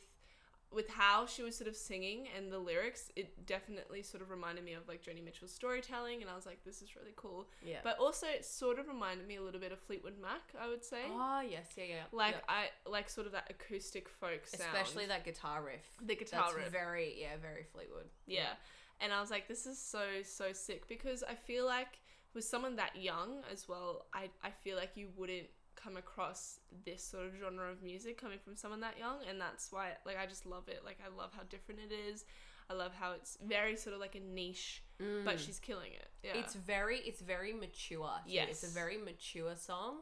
with 0.74 0.88
how 0.88 1.26
she 1.26 1.44
was 1.44 1.54
sort 1.58 1.68
of 1.68 1.76
singing 1.76 2.30
and 2.34 2.50
the 2.50 2.58
lyrics, 2.58 3.12
it 3.18 3.46
definitely 3.46 4.02
sort 4.02 4.24
of 4.24 4.30
reminded 4.30 4.64
me 4.64 4.72
of 4.72 4.88
like 4.88 5.04
Joni 5.04 5.22
Mitchell's 5.22 5.52
storytelling, 5.52 6.22
and 6.22 6.32
I 6.32 6.36
was 6.38 6.46
like, 6.46 6.64
this 6.64 6.82
is 6.82 6.96
really 6.96 7.12
cool. 7.18 7.50
Yeah. 7.62 7.80
But 7.84 8.00
also, 8.00 8.26
it 8.28 8.46
sort 8.46 8.80
of 8.80 8.88
reminded 8.88 9.28
me 9.28 9.36
a 9.36 9.42
little 9.42 9.60
bit 9.60 9.74
of 9.74 9.80
Fleetwood 9.82 10.18
Mac, 10.18 10.40
I 10.58 10.70
would 10.70 10.86
say. 10.86 11.02
oh 11.10 11.42
yes, 11.42 11.68
yeah, 11.76 11.84
yeah. 11.84 12.04
like 12.14 12.36
yeah. 12.36 12.40
I 12.48 12.90
like 12.90 13.10
sort 13.10 13.28
of 13.28 13.34
that 13.34 13.48
acoustic 13.50 14.08
folk 14.08 14.48
sound, 14.48 14.70
especially 14.74 15.08
that 15.08 15.26
guitar 15.26 15.62
riff. 15.62 15.84
the 16.02 16.16
guitar 16.16 16.44
That's 16.46 16.56
riff. 16.56 16.70
very 16.72 17.20
yeah, 17.20 17.36
very 17.42 17.66
Fleetwood. 17.74 18.08
yeah. 18.26 18.54
And 19.02 19.12
I 19.12 19.20
was 19.20 19.32
like, 19.32 19.48
this 19.48 19.66
is 19.66 19.80
so 19.80 20.04
so 20.24 20.54
sick 20.54 20.88
because 20.88 21.24
I 21.24 21.36
feel 21.36 21.66
like 21.66 22.00
with 22.34 22.44
someone 22.46 22.76
that 22.78 22.96
young 22.96 23.42
as 23.52 23.68
well, 23.68 24.06
I 24.14 24.30
I 24.44 24.52
feel 24.52 24.78
like 24.78 24.92
you 24.96 25.10
wouldn't 25.18 25.48
come 25.76 25.98
across 25.98 26.60
this 26.86 27.04
sort 27.04 27.26
of 27.26 27.32
genre 27.40 27.72
of 27.72 27.82
music 27.82 28.16
coming 28.22 28.38
from 28.44 28.56
someone 28.56 28.82
that 28.82 29.00
young 29.00 29.18
and 29.28 29.42
that's 29.42 29.72
why 29.72 29.88
like 30.06 30.18
I 30.20 30.28
just 30.28 30.46
love 30.46 30.68
it 30.68 30.82
like 30.86 31.00
I 31.04 31.10
love 31.18 31.32
how 31.36 31.42
different 31.50 31.80
it 31.90 31.92
is 31.94 32.24
I 32.70 32.74
love 32.74 32.92
how 32.94 33.14
it's 33.14 33.38
very 33.44 33.76
sort 33.76 33.96
of 33.96 34.00
like 34.02 34.14
a 34.16 34.20
niche 34.20 34.84
but 35.26 35.38
Mm. 35.38 35.40
she's 35.40 35.60
killing 35.60 35.94
it 35.94 36.08
yeah 36.24 36.34
It's 36.36 36.54
very 36.54 37.00
it's 37.00 37.22
very 37.22 37.54
mature. 37.54 38.12
too. 38.28 38.32
It's 38.50 38.64
a 38.64 38.68
very 38.68 38.98
mature 38.98 39.56
song 39.56 40.02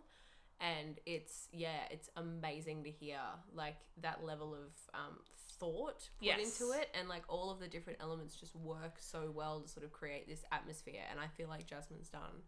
and 0.60 1.00
it's 1.06 1.48
yeah, 1.54 1.84
it's 1.92 2.10
amazing 2.18 2.84
to 2.84 2.92
hear 2.92 3.22
like 3.54 3.78
that 4.02 4.26
level 4.26 4.54
of 4.54 4.72
um 4.94 5.20
thought 5.60 6.10
put 6.20 6.26
Yes. 6.28 6.60
into 6.60 6.72
it 6.74 6.90
and 6.98 7.08
like 7.10 7.24
all 7.28 7.52
of 7.52 7.60
the 7.60 7.68
different 7.68 8.00
elements 8.02 8.36
just 8.36 8.56
work 8.56 8.96
so 9.00 9.32
well 9.34 9.60
to 9.62 9.68
sort 9.68 9.86
of 9.86 9.92
create 9.92 10.28
this 10.28 10.44
atmosphere 10.52 11.02
and 11.12 11.20
I 11.20 11.28
feel 11.28 11.48
like 11.50 11.68
Jasmine's 11.68 12.10
done 12.10 12.44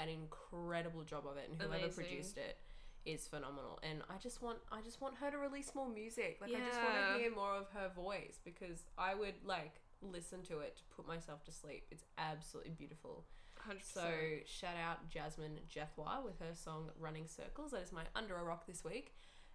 an 0.00 0.08
incredible 0.08 1.02
job 1.02 1.24
of 1.26 1.36
it 1.36 1.48
and 1.50 1.60
whoever 1.60 1.76
Amazing. 1.84 2.04
produced 2.04 2.38
it 2.38 2.58
is 3.04 3.26
phenomenal 3.26 3.78
and 3.82 4.00
I 4.08 4.16
just 4.18 4.40
want 4.42 4.58
I 4.70 4.80
just 4.80 5.00
want 5.00 5.16
her 5.18 5.30
to 5.30 5.38
release 5.38 5.74
more 5.74 5.88
music 5.88 6.38
like 6.40 6.50
I 6.50 6.58
just 6.60 6.80
want 6.80 6.94
to 7.14 7.18
hear 7.20 7.34
more 7.34 7.56
of 7.56 7.68
her 7.70 7.90
voice 7.94 8.38
because 8.44 8.84
I 8.96 9.14
would 9.14 9.34
like 9.44 9.80
listen 10.00 10.42
to 10.42 10.60
it 10.60 10.76
to 10.76 10.82
put 10.96 11.06
myself 11.06 11.44
to 11.44 11.52
sleep 11.52 11.84
it's 11.90 12.04
absolutely 12.16 12.72
beautiful 12.72 13.24
100% 13.68 13.76
so 13.82 14.04
shout 14.46 14.76
out 14.76 15.08
Jasmine 15.08 15.58
Jethwa 15.68 16.24
with 16.24 16.38
her 16.40 16.52
song 16.54 16.90
Running 16.98 17.28
Circles. 17.28 17.70
That 17.70 17.82
is 17.82 17.92
my 17.92 18.02
under 18.16 18.34
a 18.34 18.42
rock 18.42 18.66
this 18.66 18.82
week. 18.84 19.14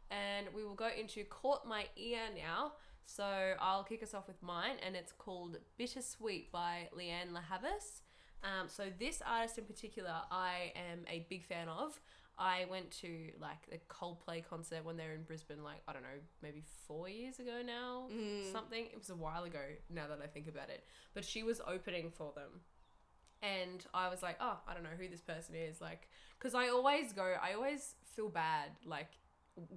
And 0.10 0.48
we 0.56 0.64
will 0.64 0.76
go 0.76 0.88
into 0.98 1.26
Caught 1.26 1.68
My 1.68 1.88
Ear 1.98 2.20
now. 2.34 2.72
So 3.10 3.54
I'll 3.60 3.84
kick 3.84 4.04
us 4.04 4.14
off 4.14 4.28
with 4.28 4.42
mine 4.44 4.76
and 4.86 4.96
it's 4.96 5.14
called 5.14 5.58
Bittersweet 5.80 6.52
by 6.52 6.90
Lianne 6.96 7.34
La 7.34 7.40
Havas. 7.42 8.02
Um, 8.44 8.68
so 8.68 8.84
this 9.00 9.22
artist 9.26 9.58
in 9.58 9.64
particular 9.64 10.14
I 10.30 10.74
am 10.76 11.00
a 11.10 11.26
big 11.30 11.46
fan 11.46 11.70
of. 11.70 12.00
I 12.38 12.66
went 12.70 12.92
to 13.02 13.30
like 13.42 13.66
the 13.72 13.80
Coldplay 13.90 14.44
concert 14.48 14.84
when 14.86 14.98
they 14.98 15.06
were 15.08 15.14
in 15.14 15.24
Brisbane 15.24 15.64
like 15.64 15.82
I 15.88 15.94
don't 15.94 16.04
know, 16.04 16.20
maybe 16.44 16.64
4 16.88 17.08
years 17.10 17.40
ago 17.40 17.62
now 17.66 18.08
Mm. 18.14 18.52
something. 18.52 18.86
It 18.86 18.98
was 18.98 19.10
a 19.10 19.16
while 19.16 19.46
ago 19.46 19.64
now 19.90 20.08
that 20.08 20.20
I 20.22 20.28
think 20.28 20.48
about 20.50 20.70
it. 20.70 20.84
But 21.14 21.24
she 21.26 21.44
was 21.44 21.62
opening 21.66 22.12
for 22.12 22.34
them. 22.36 22.60
And 23.42 23.86
I 23.94 24.10
was 24.10 24.22
like, 24.22 24.36
oh, 24.42 24.58
I 24.68 24.74
don't 24.74 24.84
know 24.84 24.98
who 25.00 25.08
this 25.08 25.22
person 25.22 25.56
is. 25.56 25.80
Like, 25.80 26.10
because 26.38 26.54
I 26.56 26.70
always 26.70 27.14
go, 27.14 27.36
I 27.42 27.54
always 27.54 27.94
feel 28.16 28.30
bad, 28.30 28.72
like, 28.84 29.12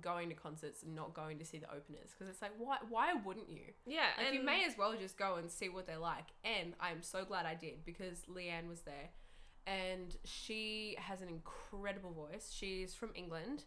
going 0.01 0.29
to 0.29 0.35
concerts 0.35 0.83
and 0.83 0.95
not 0.95 1.15
going 1.15 1.39
to 1.39 1.45
see 1.45 1.59
the 1.59 1.69
openers. 1.71 2.11
Because 2.13 2.29
it's 2.29 2.43
like, 2.43 2.53
why, 2.59 2.79
why 2.89 3.15
wouldn't 3.15 3.51
you? 3.51 3.73
yeah 3.87 4.07
Like, 4.19 4.27
and 4.29 4.35
you 4.37 4.43
may 4.43 4.65
as 4.65 4.77
well 4.79 4.95
just 4.99 5.17
go 5.19 5.37
and 5.37 5.51
see 5.51 5.69
what 5.69 5.87
they're 5.87 5.99
like. 5.99 6.27
And 6.45 6.75
I'm 6.81 7.03
so 7.03 7.25
glad 7.25 7.47
I 7.47 7.55
did 7.55 7.85
because 7.85 8.23
Lianne 8.31 8.69
was 8.69 8.83
there. 8.83 9.11
And 9.67 10.17
she 10.25 10.97
has 10.99 11.21
an 11.23 11.29
incredible 11.29 12.13
voice. 12.13 12.51
She's 12.55 12.95
from 12.95 13.11
England. 13.15 13.65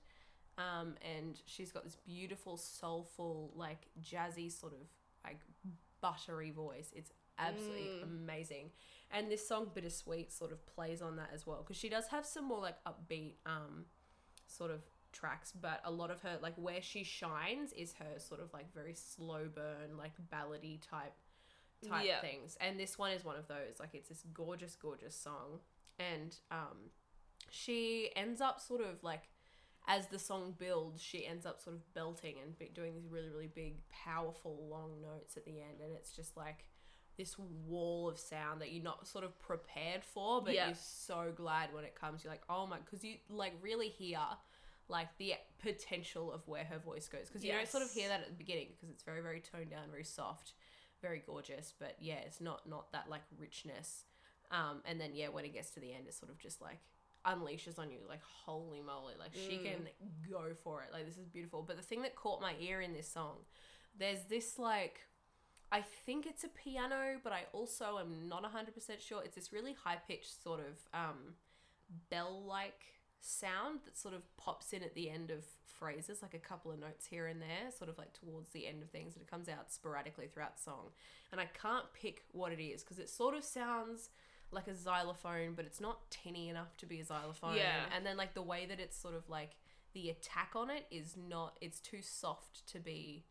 Um, 0.57 0.95
and 1.17 1.39
she's 1.45 1.71
got 1.71 1.83
this 1.83 1.95
beautiful, 1.95 2.57
soulful, 2.57 3.51
like 3.55 3.87
jazzy 4.01 4.51
sort 4.51 4.73
of 4.73 4.87
like 5.23 5.39
buttery 6.01 6.51
voice. 6.51 6.91
It's 6.95 7.11
absolutely 7.39 7.87
Mm. 7.87 8.03
amazing. 8.03 8.71
And 9.09 9.31
this 9.31 9.47
song 9.47 9.71
Bittersweet 9.73 10.31
sort 10.31 10.51
of 10.51 10.65
plays 10.67 11.01
on 11.01 11.15
that 11.15 11.29
as 11.33 11.47
well 11.47 11.63
because 11.63 11.77
she 11.77 11.89
does 11.89 12.07
have 12.07 12.25
some 12.25 12.45
more 12.45 12.59
like 12.59 12.77
upbeat 12.85 13.35
um 13.45 13.85
sort 14.47 14.69
of 14.71 14.81
tracks, 15.13 15.51
but 15.59 15.79
a 15.85 15.91
lot 15.91 16.11
of 16.11 16.21
her 16.21 16.37
like 16.41 16.55
where 16.55 16.81
she 16.81 17.03
shines 17.03 17.71
is 17.73 17.93
her 17.93 18.19
sort 18.19 18.41
of 18.41 18.51
like 18.53 18.73
very 18.73 18.93
slow 18.93 19.47
burn, 19.53 19.97
like 19.97 20.11
ballady 20.33 20.79
type 20.81 21.13
type 21.87 22.05
Yeah. 22.05 22.21
things. 22.21 22.57
And 22.59 22.79
this 22.79 22.97
one 22.97 23.11
is 23.11 23.23
one 23.23 23.35
of 23.37 23.47
those. 23.47 23.79
Like 23.79 23.91
it's 23.93 24.09
this 24.09 24.23
gorgeous, 24.33 24.75
gorgeous 24.75 25.15
song. 25.15 25.59
And 25.99 26.35
um 26.51 26.89
she 27.49 28.09
ends 28.15 28.41
up 28.41 28.59
sort 28.59 28.81
of 28.81 29.03
like 29.03 29.23
as 29.87 30.07
the 30.07 30.17
song 30.19 30.55
builds, 30.57 31.01
she 31.01 31.25
ends 31.27 31.45
up 31.45 31.59
sort 31.59 31.75
of 31.75 31.93
belting 31.93 32.35
and 32.41 32.57
be- 32.57 32.71
doing 32.73 32.93
these 32.93 33.05
really, 33.09 33.29
really 33.29 33.47
big, 33.53 33.75
powerful, 33.89 34.65
long 34.69 35.01
notes 35.01 35.35
at 35.35 35.43
the 35.43 35.59
end, 35.59 35.81
and 35.83 35.91
it's 35.91 36.13
just 36.13 36.37
like 36.37 36.63
this 37.17 37.35
wall 37.37 38.07
of 38.09 38.17
sound 38.17 38.61
that 38.61 38.71
you're 38.71 38.81
not 38.83 39.05
sort 39.05 39.25
of 39.25 39.37
prepared 39.39 40.03
for, 40.05 40.41
but 40.41 40.53
Yeah. 40.53 40.67
you're 40.67 40.75
so 40.79 41.33
glad 41.35 41.73
when 41.73 41.83
it 41.83 41.95
comes. 41.95 42.23
You're 42.23 42.31
like, 42.31 42.45
oh 42.49 42.65
my, 42.65 42.77
because 42.79 43.03
you 43.03 43.17
like 43.29 43.53
really 43.61 43.89
hear 43.89 44.19
like 44.89 45.07
the 45.17 45.33
potential 45.59 46.31
of 46.31 46.47
where 46.47 46.63
her 46.65 46.79
voice 46.79 47.07
goes, 47.07 47.27
because 47.27 47.43
you 47.43 47.51
don't 47.51 47.67
sort 47.69 47.83
of 47.83 47.91
hear 47.91 48.09
that 48.09 48.21
at 48.21 48.27
the 48.27 48.33
beginning 48.35 48.67
because 48.75 48.89
it's 48.89 49.03
very, 49.03 49.21
very 49.21 49.39
toned 49.41 49.69
down, 49.69 49.89
very 49.89 50.03
soft, 50.03 50.53
very 51.01 51.21
gorgeous, 51.25 51.73
but 51.79 51.95
yeah, 51.99 52.15
it's 52.25 52.41
not 52.41 52.67
not 52.67 52.91
that 52.91 53.09
like 53.09 53.21
richness. 53.39 54.03
Um, 54.51 54.81
and 54.85 54.99
then 55.01 55.11
yeah, 55.13 55.29
when 55.29 55.45
it 55.45 55.53
gets 55.53 55.71
to 55.71 55.79
the 55.79 55.93
end, 55.93 56.03
it's 56.07 56.17
sort 56.19 56.31
of 56.31 56.37
just 56.37 56.61
like 56.61 56.79
unleashes 57.25 57.79
on 57.79 57.89
you 57.89 57.99
like 58.09 58.19
holy 58.45 58.81
moly 58.81 59.13
like 59.17 59.31
she 59.33 59.53
Mm. 59.53 59.63
can 59.63 59.87
go 60.29 60.53
for 60.61 60.83
it. 60.83 60.89
Like 60.91 61.05
this 61.05 61.17
is 61.17 61.25
beautiful. 61.29 61.63
But 61.65 61.77
the 61.77 61.81
thing 61.83 62.01
that 62.01 62.15
caught 62.15 62.41
my 62.41 62.53
ear 62.59 62.81
in 62.81 62.93
this 62.93 63.07
song 63.09 63.37
there's 63.97 64.23
this 64.27 64.57
like 64.57 65.01
i 65.71 65.79
think 66.05 66.25
it's 66.25 66.43
a 66.43 66.47
piano 66.49 67.19
but 67.23 67.31
i 67.31 67.43
also 67.53 67.99
am 67.99 68.27
not 68.27 68.43
100% 68.43 68.99
sure. 68.99 69.21
It's 69.23 69.35
this 69.35 69.53
really 69.53 69.73
high 69.73 69.97
pitched 70.07 70.43
sort 70.43 70.59
of 70.59 70.79
um 70.93 71.35
bell 72.09 72.43
like 72.45 72.81
sound 73.23 73.79
that 73.85 73.97
sort 73.97 74.13
of 74.13 74.21
pops 74.37 74.73
in 74.73 74.83
at 74.83 74.95
the 74.95 75.09
end 75.09 75.31
of 75.31 75.43
phrases 75.65 76.21
like 76.21 76.33
a 76.33 76.39
couple 76.39 76.71
of 76.71 76.79
notes 76.79 77.07
here 77.07 77.27
and 77.27 77.41
there 77.41 77.71
sort 77.75 77.89
of 77.89 77.97
like 77.97 78.13
towards 78.13 78.51
the 78.51 78.67
end 78.67 78.83
of 78.83 78.89
things 78.89 79.15
and 79.15 79.23
it 79.23 79.29
comes 79.29 79.49
out 79.49 79.71
sporadically 79.71 80.27
throughout 80.27 80.55
the 80.55 80.61
song 80.61 80.89
and 81.31 81.41
i 81.41 81.45
can't 81.59 81.85
pick 81.93 82.23
what 82.31 82.51
it 82.51 82.61
is 82.61 82.83
because 82.83 82.99
it 82.99 83.09
sort 83.09 83.35
of 83.35 83.43
sounds 83.43 84.09
like 84.53 84.67
a 84.67 84.75
xylophone, 84.75 85.53
but 85.55 85.65
it's 85.65 85.81
not 85.81 86.09
tinny 86.09 86.49
enough 86.49 86.77
to 86.77 86.85
be 86.85 86.99
a 86.99 87.05
xylophone. 87.05 87.55
Yeah. 87.55 87.85
And 87.95 88.05
then 88.05 88.17
like 88.17 88.33
the 88.33 88.41
way 88.41 88.65
that 88.67 88.79
it's 88.79 88.97
sort 88.97 89.15
of 89.15 89.27
like 89.29 89.55
the 89.93 90.09
attack 90.09 90.51
on 90.55 90.69
it 90.69 90.85
is 90.91 91.15
not 91.17 91.57
it's 91.61 91.79
too 91.79 92.01
soft 92.01 92.65
to 92.67 92.79
be 92.79 93.25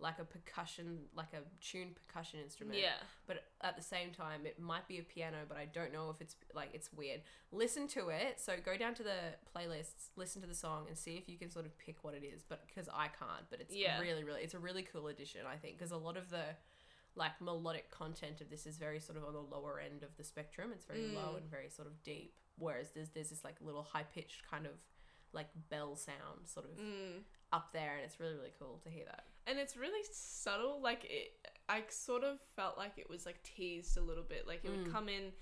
like 0.00 0.18
a 0.20 0.24
percussion 0.24 0.98
like 1.14 1.32
a 1.34 1.42
tuned 1.60 1.94
percussion 1.96 2.38
instrument. 2.40 2.78
yeah 2.78 2.94
But 3.26 3.44
at 3.62 3.76
the 3.76 3.82
same 3.82 4.12
time 4.12 4.46
it 4.46 4.58
might 4.60 4.86
be 4.86 4.98
a 4.98 5.02
piano, 5.02 5.38
but 5.48 5.56
I 5.56 5.64
don't 5.64 5.92
know 5.92 6.10
if 6.10 6.20
it's 6.20 6.36
like 6.54 6.70
it's 6.72 6.92
weird. 6.92 7.22
Listen 7.50 7.88
to 7.88 8.08
it. 8.10 8.40
So 8.40 8.52
go 8.64 8.76
down 8.76 8.94
to 8.94 9.02
the 9.02 9.34
playlists, 9.54 10.10
listen 10.16 10.40
to 10.42 10.46
the 10.48 10.54
song 10.54 10.84
and 10.88 10.96
see 10.96 11.16
if 11.16 11.28
you 11.28 11.36
can 11.36 11.50
sort 11.50 11.66
of 11.66 11.76
pick 11.78 12.04
what 12.04 12.14
it 12.14 12.22
is, 12.24 12.44
but 12.48 12.64
because 12.66 12.88
I 12.88 13.08
can't, 13.08 13.44
but 13.50 13.60
it's 13.60 13.74
Yeah. 13.74 14.00
really 14.00 14.22
really 14.22 14.42
it's 14.42 14.54
a 14.54 14.58
really 14.60 14.82
cool 14.84 15.08
addition, 15.08 15.40
I 15.46 15.56
think, 15.56 15.76
because 15.78 15.90
a 15.90 15.96
lot 15.96 16.16
of 16.16 16.30
the 16.30 16.44
like 17.16 17.40
melodic 17.40 17.90
content 17.90 18.40
of 18.40 18.48
this 18.50 18.64
is 18.66 18.76
very 18.78 19.00
sort 19.00 19.18
of 19.18 19.24
on 19.24 19.32
the 19.32 19.40
lower 19.40 19.80
end 19.80 20.04
of 20.04 20.16
the 20.16 20.22
spectrum. 20.22 20.70
It's 20.72 20.84
very 20.84 21.08
low 21.08 21.32
Mm. 21.32 21.38
and 21.38 21.50
very 21.50 21.68
sort 21.68 21.88
of 21.88 22.00
deep. 22.04 22.34
Whereas 22.56 22.90
there's 22.92 23.08
there's 23.10 23.30
this 23.30 23.42
like 23.42 23.56
little 23.60 23.82
high 23.82 24.04
pitched 24.04 24.42
kind 24.48 24.66
of 24.66 24.72
like 25.32 25.48
bell 25.70 25.96
sound 25.96 26.46
sort 26.46 26.66
of 26.66 26.72
mm. 26.78 27.20
up 27.52 27.72
there, 27.72 27.94
and 27.96 28.04
it's 28.04 28.18
really 28.20 28.34
really 28.34 28.52
cool 28.58 28.80
to 28.84 28.88
hear 28.90 29.04
that. 29.06 29.24
and 29.46 29.58
it's 29.58 29.76
really 29.76 30.02
subtle 30.12 30.80
like 30.82 31.04
it 31.04 31.32
i 31.68 31.82
sort 31.90 32.24
of 32.24 32.38
felt 32.56 32.76
like 32.78 32.92
it 32.96 33.08
was 33.10 33.26
like 33.26 33.42
teased 33.42 33.96
a 33.96 34.00
little 34.00 34.22
bit 34.22 34.46
like 34.46 34.60
it 34.64 34.70
would 34.70 34.86
Mm. 34.86 34.92
come 34.92 35.08
in 35.08 35.32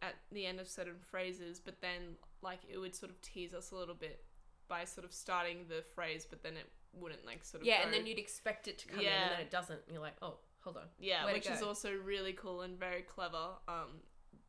at 0.00 0.14
the 0.32 0.46
end 0.46 0.60
of 0.60 0.68
certain 0.68 0.98
phrases 1.00 1.60
but 1.60 1.80
then 1.82 2.16
like 2.40 2.60
it 2.70 2.78
would 2.78 2.94
sort 2.94 3.10
of 3.10 3.20
tease 3.20 3.52
us 3.52 3.70
a 3.70 3.76
little 3.76 3.94
bit 3.94 4.24
by 4.66 4.84
sort 4.84 5.04
of 5.04 5.12
starting 5.12 5.66
the 5.68 5.82
phrase 5.94 6.26
but 6.28 6.42
then 6.42 6.54
it 6.56 6.70
wouldn't 6.94 7.26
like 7.26 7.44
sort 7.44 7.60
of 7.62 7.66
Yeah, 7.66 7.78
go- 7.78 7.84
and 7.84 7.92
then 7.92 8.06
you'd 8.06 8.18
expect 8.18 8.66
it 8.68 8.78
to 8.78 8.86
come 8.88 9.00
in, 9.00 9.06
and 9.06 9.30
then 9.32 9.40
it 9.40 9.50
doesn't. 9.50 9.80
And 9.84 9.92
you're 9.92 10.00
like, 10.02 10.16
oh, 10.22 10.36
Hold 10.62 10.76
on. 10.78 10.84
Yeah, 10.98 11.26
to 11.26 11.32
which 11.34 11.46
is 11.50 11.60
also 11.60 11.92
really 11.92 12.32
cool 12.32 12.62
and 12.62 12.78
very 12.78 13.02
clever. 13.02 13.58
Um, 13.68 14.00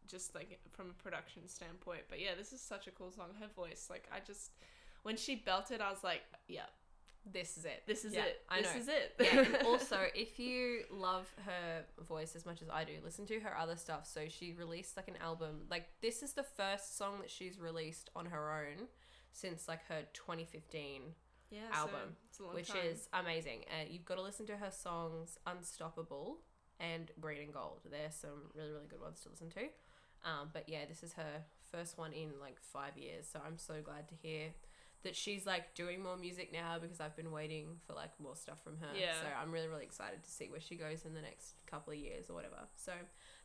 just 0.08 0.34
like 0.36 0.60
from 0.71 0.91
a 0.91 0.93
production 1.03 1.47
standpoint. 1.49 2.03
But 2.08 2.21
yeah, 2.21 2.36
this 2.38 2.53
is 2.53 2.62
such 2.62 2.88
a 2.88 2.91
cool 2.91 3.12
song. 3.12 3.29
Her 3.41 3.47
voice, 3.53 3.88
like 3.89 4.08
I 4.13 4.19
just 4.25 4.51
when 5.05 5.17
she 5.17 5.35
belted, 5.35 5.81
I 5.81 5.89
was 5.91 6.03
like, 6.03 6.21
yeah, 6.47 6.65
This 7.31 7.57
is 7.57 7.65
it. 7.65 7.83
this 7.87 8.05
is 8.05 8.13
Yeah, 8.13 8.23
it. 8.25 8.41
I 8.49 8.61
this 8.61 8.73
know. 8.73 8.79
is 8.81 8.87
it. 8.87 9.15
yeah, 9.19 9.39
and 9.39 9.55
also 9.67 9.99
if 10.15 10.39
you 10.39 10.81
love 10.91 11.27
her 11.45 11.83
voice 12.07 12.35
as 12.35 12.45
much 12.45 12.61
as 12.61 12.69
I 12.69 12.83
do, 12.83 12.93
listen 13.03 13.25
to 13.27 13.39
her 13.41 13.55
other 13.57 13.75
stuff. 13.75 14.05
So 14.07 14.21
she 14.27 14.53
released 14.53 14.97
like 14.97 15.07
an 15.07 15.17
album. 15.21 15.61
Like 15.69 15.85
this 16.01 16.21
is 16.23 16.33
the 16.33 16.43
first 16.43 16.97
song 16.97 17.19
that 17.21 17.29
she's 17.29 17.59
released 17.59 18.09
on 18.15 18.25
her 18.27 18.51
own 18.51 18.87
since 19.31 19.67
like 19.67 19.85
her 19.89 20.01
2015 20.13 21.01
yeah, 21.51 21.59
album, 21.71 21.93
so 22.09 22.15
it's 22.29 22.39
a 22.39 22.43
long 22.43 22.53
which 22.55 22.67
time. 22.69 22.77
is 22.85 23.07
amazing. 23.13 23.59
Uh, 23.69 23.85
you've 23.89 24.05
got 24.05 24.15
to 24.15 24.21
listen 24.23 24.45
to 24.47 24.57
her 24.57 24.71
songs 24.71 25.37
Unstoppable 25.45 26.37
and 26.79 27.11
Green 27.21 27.41
and 27.43 27.53
Gold. 27.53 27.81
There's 27.89 28.15
some 28.15 28.49
really, 28.55 28.71
really 28.71 28.87
good 28.89 29.01
ones 29.01 29.19
to 29.21 29.29
listen 29.29 29.49
to. 29.51 29.61
Um, 30.27 30.49
but 30.53 30.67
yeah, 30.67 30.85
this 30.89 31.03
is 31.03 31.13
her 31.13 31.43
first 31.71 31.97
one 31.99 32.13
in 32.13 32.31
like 32.41 32.57
five 32.61 32.97
years. 32.97 33.27
So 33.31 33.39
I'm 33.45 33.57
so 33.59 33.75
glad 33.83 34.07
to 34.09 34.15
hear 34.15 34.47
that 35.05 35.15
she's 35.15 35.45
like 35.45 35.73
doing 35.73 36.03
more 36.03 36.17
music 36.17 36.51
now 36.51 36.77
because 36.79 36.99
I've 36.99 37.15
been 37.15 37.31
waiting 37.31 37.77
for 37.87 37.93
like 37.93 38.11
more 38.19 38.35
stuff 38.35 38.61
from 38.63 38.77
her. 38.77 38.87
Yeah. 38.99 39.13
So 39.21 39.27
I'm 39.41 39.51
really, 39.51 39.67
really 39.67 39.83
excited 39.83 40.23
to 40.23 40.29
see 40.29 40.49
where 40.49 40.59
she 40.59 40.75
goes 40.75 41.05
in 41.05 41.13
the 41.13 41.21
next 41.21 41.53
couple 41.65 41.93
of 41.93 41.99
years 41.99 42.29
or 42.29 42.33
whatever. 42.33 42.67
So 42.75 42.91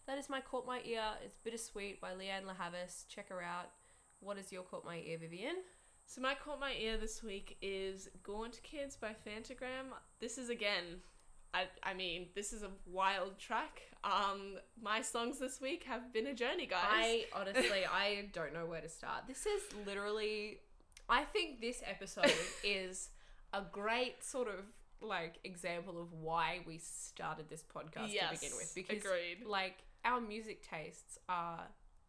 that 0.06 0.18
is 0.18 0.28
my 0.28 0.40
Caught 0.40 0.66
My 0.66 0.80
Ear. 0.84 1.04
It's 1.24 1.38
Bittersweet 1.38 2.00
by 2.00 2.10
Lianne 2.10 2.46
La 2.46 2.54
Havas. 2.54 3.04
Check 3.08 3.28
her 3.28 3.42
out. 3.42 3.70
What 4.18 4.36
is 4.36 4.50
your 4.50 4.62
Caught 4.62 4.84
My 4.84 4.98
Ear, 5.06 5.18
Vivian? 5.18 5.56
So 6.10 6.20
my 6.20 6.34
caught 6.34 6.58
my 6.58 6.72
ear 6.72 6.96
this 6.96 7.22
week 7.22 7.56
is 7.62 8.08
Gaunt 8.24 8.60
Kids 8.64 8.96
by 8.96 9.14
Phantogram. 9.24 9.94
This 10.18 10.38
is 10.38 10.48
again, 10.48 11.02
I 11.54 11.66
I 11.84 11.94
mean, 11.94 12.30
this 12.34 12.52
is 12.52 12.64
a 12.64 12.70
wild 12.84 13.38
track. 13.38 13.82
Um, 14.02 14.56
my 14.82 15.02
songs 15.02 15.38
this 15.38 15.60
week 15.60 15.84
have 15.84 16.12
been 16.12 16.26
a 16.26 16.34
journey, 16.34 16.66
guys. 16.66 16.80
I 16.82 17.26
honestly, 17.32 17.84
I 17.86 18.28
don't 18.32 18.52
know 18.52 18.66
where 18.66 18.80
to 18.80 18.88
start. 18.88 19.28
This 19.28 19.46
is 19.46 19.62
literally, 19.86 20.58
I 21.10 21.24
think 21.24 21.60
this 21.60 21.82
episode 21.84 22.32
is 22.64 23.10
a 23.52 23.62
great 23.72 24.22
sort 24.22 24.48
of 24.48 24.64
like 25.02 25.38
example 25.44 26.00
of 26.00 26.12
why 26.12 26.60
we 26.66 26.78
started 26.78 27.48
this 27.48 27.64
podcast 27.64 28.12
to 28.12 28.28
begin 28.30 28.50
with 28.56 28.72
because 28.74 28.98
agreed. 28.98 29.38
like 29.46 29.78
our 30.04 30.20
music 30.20 30.62
tastes 30.68 31.18
are 31.28 31.62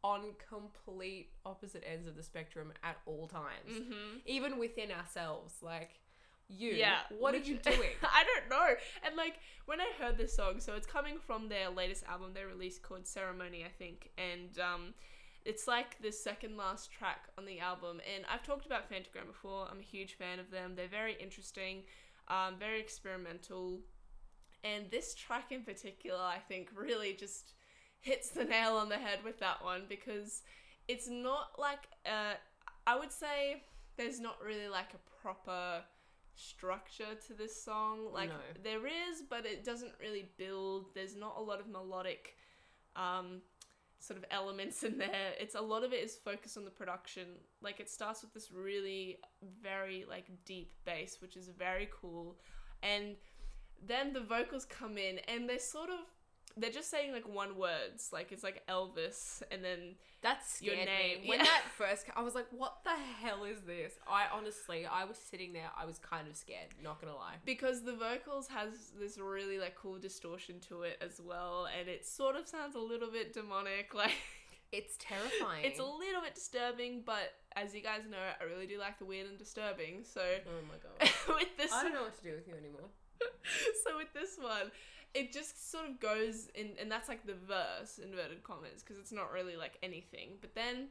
on 0.04 0.22
complete 0.50 1.30
opposite 1.46 1.84
ends 1.90 2.08
of 2.08 2.18
the 2.18 2.24
spectrum 2.24 2.74
at 2.84 2.98
all 3.06 3.28
times 3.28 3.72
mm-hmm. 3.72 4.18
even 4.26 4.60
within 4.60 4.92
ourselves 4.92 5.54
like 5.62 6.02
you 6.58 6.72
Yeah, 6.72 6.98
what 7.18 7.34
are 7.34 7.38
you 7.38 7.58
doing 7.58 7.90
I 8.04 8.24
don't 8.24 8.50
know. 8.50 8.76
And 9.06 9.16
like 9.16 9.40
when 9.66 9.80
I 9.80 9.88
heard 10.00 10.18
this 10.18 10.36
song, 10.36 10.60
so 10.60 10.74
it's 10.74 10.88
coming 10.88 11.18
from 11.18 11.50
their 11.50 11.70
latest 11.70 12.04
album 12.10 12.32
they 12.34 12.44
released 12.44 12.82
called 12.82 13.08
Ceremony, 13.08 13.64
I 13.64 13.70
think, 13.70 14.10
and 14.18 14.60
um, 14.60 14.94
it's 15.46 15.68
like 15.68 16.02
the 16.02 16.12
second 16.12 16.58
last 16.58 16.92
track 16.92 17.26
on 17.38 17.46
the 17.46 17.60
album. 17.60 18.00
And 18.16 18.26
I've 18.32 18.44
talked 18.44 18.66
about 18.66 18.90
Phantogram 18.92 19.28
before. 19.28 19.68
I'm 19.70 19.80
a 19.80 19.84
huge 19.84 20.14
fan 20.14 20.40
of 20.40 20.52
them. 20.52 20.74
They're 20.76 20.88
very 20.88 21.16
interesting, 21.20 21.84
um, 22.28 22.56
very 22.60 22.80
experimental, 22.80 23.80
and 24.64 24.86
this 24.92 25.16
track 25.16 25.52
in 25.52 25.64
particular, 25.64 26.20
I 26.22 26.38
think, 26.48 26.70
really 26.76 27.14
just 27.14 27.54
hits 28.00 28.30
the 28.30 28.44
nail 28.44 28.74
on 28.76 28.90
the 28.90 28.98
head 28.98 29.20
with 29.24 29.40
that 29.40 29.64
one 29.64 29.84
because 29.90 30.42
it's 30.88 31.08
not 31.10 31.52
like 31.60 31.88
uh, 32.06 32.34
I 32.86 32.98
would 32.98 33.12
say 33.12 33.64
there's 33.98 34.20
not 34.20 34.38
really 34.44 34.68
like 34.68 34.94
a 34.94 35.22
proper 35.22 35.82
structure 36.36 37.16
to 37.28 37.34
this 37.34 37.64
song. 37.64 38.12
Like 38.12 38.30
No. 38.30 38.36
there 38.64 38.86
is, 38.88 39.22
but 39.30 39.46
it 39.46 39.64
doesn't 39.64 39.94
really 40.00 40.30
build. 40.38 40.94
There's 40.96 41.16
not 41.16 41.36
a 41.38 41.42
lot 41.42 41.60
of 41.60 41.68
melodic 41.68 42.36
um 42.98 43.42
sort 44.02 44.18
of 44.18 44.26
elements 44.32 44.84
in 44.84 44.98
there. 44.98 45.34
It's 45.40 45.56
a 45.56 45.62
lot 45.62 45.84
of 45.84 45.94
it 45.94 46.04
is 46.04 46.16
focused 46.16 46.58
on 46.58 46.66
the 46.66 46.72
production. 46.72 47.28
Like 47.62 47.80
it 47.80 47.90
starts 47.90 48.22
with 48.24 48.34
this 48.34 48.52
really 48.52 49.20
very 49.62 50.06
like 50.10 50.26
deep 50.46 50.74
bass, 50.86 51.18
which 51.22 51.38
is 51.38 51.50
very 51.58 51.88
cool. 52.02 52.38
And 52.84 53.16
then 53.86 54.12
the 54.12 54.22
vocals 54.22 54.66
come 54.66 54.98
in 54.98 55.20
and 55.28 55.48
they're 55.48 55.60
sort 55.60 55.90
of 55.90 56.00
they're 56.58 56.72
just 56.72 56.90
saying 56.92 57.12
like 57.14 57.28
one 57.28 57.58
words. 57.58 58.10
Like 58.12 58.32
it's 58.32 58.44
like 58.44 58.64
Elvis 58.68 59.42
and 59.52 59.64
then 59.64 59.96
that's 60.22 60.62
Your 60.62 60.76
name, 60.76 61.22
me. 61.24 61.30
When 61.30 61.40
yeah. 61.40 61.46
that 61.46 61.64
first 61.78 62.06
ca- 62.06 62.14
I 62.16 62.22
was 62.22 62.36
like, 62.36 62.46
what 62.52 62.84
the 62.84 62.92
hell 63.22 63.44
is 63.44 63.62
this? 63.62 63.94
I 64.08 64.26
honestly, 64.32 64.86
I 64.86 65.06
was 65.06 65.18
sitting 65.18 65.54
there, 65.54 65.70
I 65.80 65.86
was 65.86 65.98
kind 65.98 66.28
of 66.28 66.36
scared, 66.36 66.68
not 66.84 67.02
gonna 67.02 67.16
lie. 67.16 67.36
because 67.46 67.84
the 67.84 67.94
vocals 67.96 68.48
has 68.50 68.92
this 69.00 69.18
really 69.18 69.58
like 69.58 69.76
cool 69.76 69.98
distortion 69.98 70.60
to 70.70 70.84
it 70.84 70.98
as 71.02 71.20
well 71.24 71.68
and 71.80 71.88
it 71.90 72.06
sort 72.06 72.36
of 72.36 72.48
sounds 72.48 72.76
a 72.76 72.80
little 72.80 73.10
bit 73.12 73.34
demonic 73.34 73.94
like 73.96 74.14
It's 74.72 74.96
terrifying. 75.00 75.66
it's 75.66 75.80
a 75.80 75.84
little 75.84 76.22
bit 76.22 76.36
disturbing 76.36 77.02
but 77.06 77.34
as 77.58 77.74
you 77.76 77.82
guys 77.82 78.02
know 78.10 78.18
i 78.40 78.44
really 78.46 78.66
do 78.68 78.80
like 78.80 78.98
the 79.00 79.06
weird 79.06 79.28
and 79.28 79.38
disturbing 79.38 80.04
so 80.04 80.22
Oh 80.22 80.62
my 80.70 80.78
god. 81.28 81.36
with 81.36 81.58
this 81.58 81.72
I 81.74 81.84
don't 81.84 81.94
know 81.94 82.04
what 82.04 82.16
to 82.18 82.24
do 82.24 82.34
with 82.36 82.48
you 82.48 82.54
anymore. 82.56 82.88
so 83.84 83.98
with 83.98 84.14
this 84.14 84.38
one 84.40 84.72
it 85.14 85.34
just 85.34 85.72
sort 85.72 85.90
of 85.90 86.00
goes 86.00 86.48
in 86.56 86.72
and 86.80 86.90
that's 86.92 87.10
like 87.10 87.26
the 87.26 87.34
verse 87.34 88.00
inverted 88.02 88.44
commas 88.44 88.82
because 88.82 88.98
it's 88.98 89.12
not 89.12 89.32
really 89.32 89.56
like 89.56 89.78
anything. 89.84 90.38
But 90.40 90.56
then 90.56 90.88